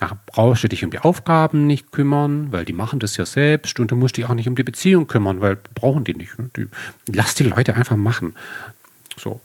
[0.00, 3.78] da brauchst du dich um die Aufgaben nicht kümmern, weil die machen das ja selbst.
[3.78, 6.32] Und du musst dich auch nicht um die Beziehung kümmern, weil brauchen die nicht.
[6.56, 6.66] Die,
[7.06, 8.34] lass die Leute einfach machen.
[9.16, 9.40] So.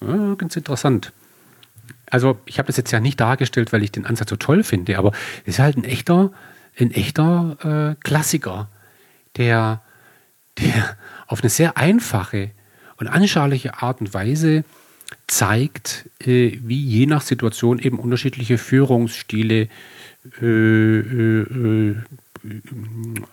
[0.00, 1.12] Ja, ganz interessant.
[2.08, 4.98] Also, ich habe das jetzt ja nicht dargestellt, weil ich den Ansatz so toll finde,
[4.98, 5.12] aber
[5.44, 6.30] es ist halt ein echter,
[6.78, 8.68] ein echter äh, Klassiker,
[9.36, 9.82] der,
[10.58, 10.96] der
[11.26, 12.50] auf eine sehr einfache
[12.96, 14.64] und anschauliche Art und Weise
[15.26, 19.68] zeigt, äh, wie je nach Situation eben unterschiedliche Führungsstile
[20.42, 21.96] äh, äh, äh,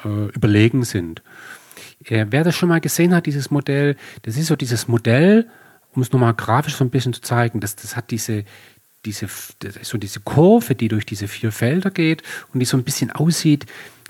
[0.03, 1.21] äh überlegen sind.
[2.09, 5.47] wer das schon mal gesehen hat, dieses Modell, das ist so dieses Modell,
[5.93, 8.43] um es nochmal grafisch so ein bisschen zu zeigen, das, das hat diese,
[9.07, 9.27] diese,
[9.81, 13.65] so diese Kurve, die durch diese vier Felder geht und die so ein bisschen aussieht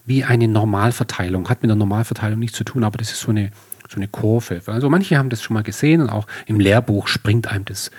[0.05, 1.49] wie eine Normalverteilung.
[1.49, 3.51] Hat mit der Normalverteilung nichts zu tun, aber das ist so eine,
[3.89, 4.61] so eine Kurve.
[4.65, 7.91] Also manche haben das schon mal gesehen und auch im Lehrbuch springt einem das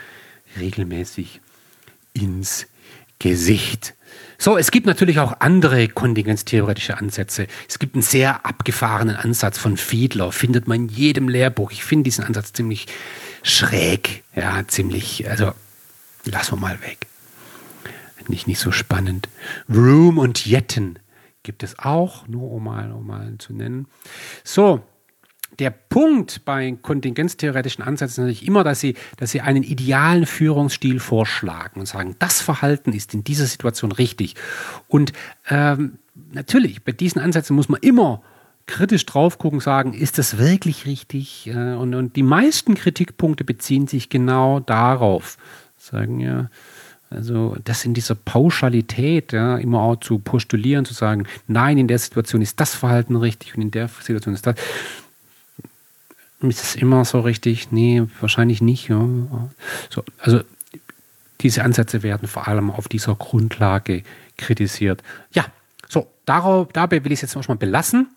[0.58, 1.40] regelmäßig
[2.14, 2.66] ins
[3.18, 3.94] Gesicht.
[4.38, 7.48] So, es gibt natürlich auch andere kontingenztheoretische Ansätze.
[7.68, 11.72] Es gibt einen sehr abgefahrenen Ansatz von Fiedler, findet man in jedem Lehrbuch.
[11.72, 12.86] Ich finde diesen Ansatz ziemlich
[13.42, 15.52] schräg, ja, ziemlich, also
[16.30, 17.06] lassen wir mal weg.
[18.28, 19.28] Nicht, nicht so spannend.
[19.68, 20.98] Room und Jetten
[21.42, 23.86] gibt es auch, nur um mal, um mal zu nennen.
[24.44, 24.82] So,
[25.58, 31.00] der Punkt bei kontingenztheoretischen Ansätzen ist natürlich immer, dass sie, dass sie einen idealen Führungsstil
[31.00, 34.34] vorschlagen und sagen, das Verhalten ist in dieser Situation richtig.
[34.88, 35.12] Und
[35.48, 35.98] ähm,
[36.32, 38.22] natürlich, bei diesen Ansätzen muss man immer
[38.66, 41.46] kritisch drauf gucken, sagen, ist das wirklich richtig?
[41.46, 45.38] Äh, und, und die meisten Kritikpunkte beziehen sich genau darauf.
[45.90, 46.50] Sagen ja,
[47.10, 51.98] also das in dieser Pauschalität, ja, immer auch zu postulieren, zu sagen, nein, in der
[51.98, 54.56] Situation ist das Verhalten richtig und in der Situation ist das.
[56.40, 57.72] Ist es immer so richtig?
[57.72, 58.88] Nee, wahrscheinlich nicht.
[58.88, 59.00] Ja.
[59.90, 60.42] So, also
[61.40, 64.02] diese Ansätze werden vor allem auf dieser Grundlage
[64.36, 65.02] kritisiert.
[65.32, 65.46] Ja,
[65.88, 68.08] so, darauf, dabei will ich es jetzt noch mal belassen.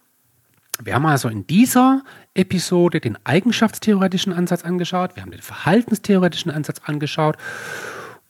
[0.84, 2.04] Wir haben also in dieser
[2.34, 7.38] Episode den eigenschaftstheoretischen Ansatz angeschaut, wir haben den verhaltenstheoretischen Ansatz angeschaut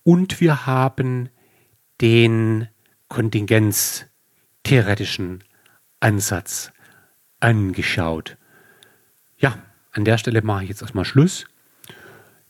[0.04, 1.30] und wir haben
[2.02, 2.68] den
[3.08, 5.46] kontingenztheoretischen
[6.02, 6.74] Ansatz
[7.40, 8.36] angeschaut.
[9.38, 9.58] Ja,
[9.94, 11.46] an der Stelle mache ich jetzt erstmal Schluss.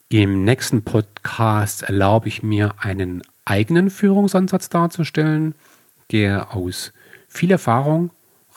[0.10, 5.54] Im nächsten Podcast erlaube ich mir einen eigenen Führungsansatz darzustellen,
[6.12, 6.92] der aus
[7.28, 8.10] viel Erfahrung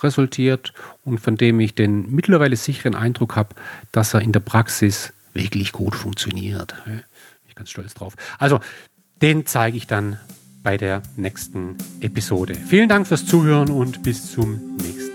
[0.05, 0.73] resultiert
[1.05, 3.55] und von dem ich den mittlerweile sicheren Eindruck habe,
[3.93, 6.75] dass er in der Praxis wirklich gut funktioniert.
[6.85, 7.03] Bin
[7.49, 8.15] ich ganz stolz drauf.
[8.39, 8.61] Also,
[9.21, 10.19] den zeige ich dann
[10.63, 12.55] bei der nächsten Episode.
[12.55, 15.14] Vielen Dank fürs Zuhören und bis zum nächsten Mal.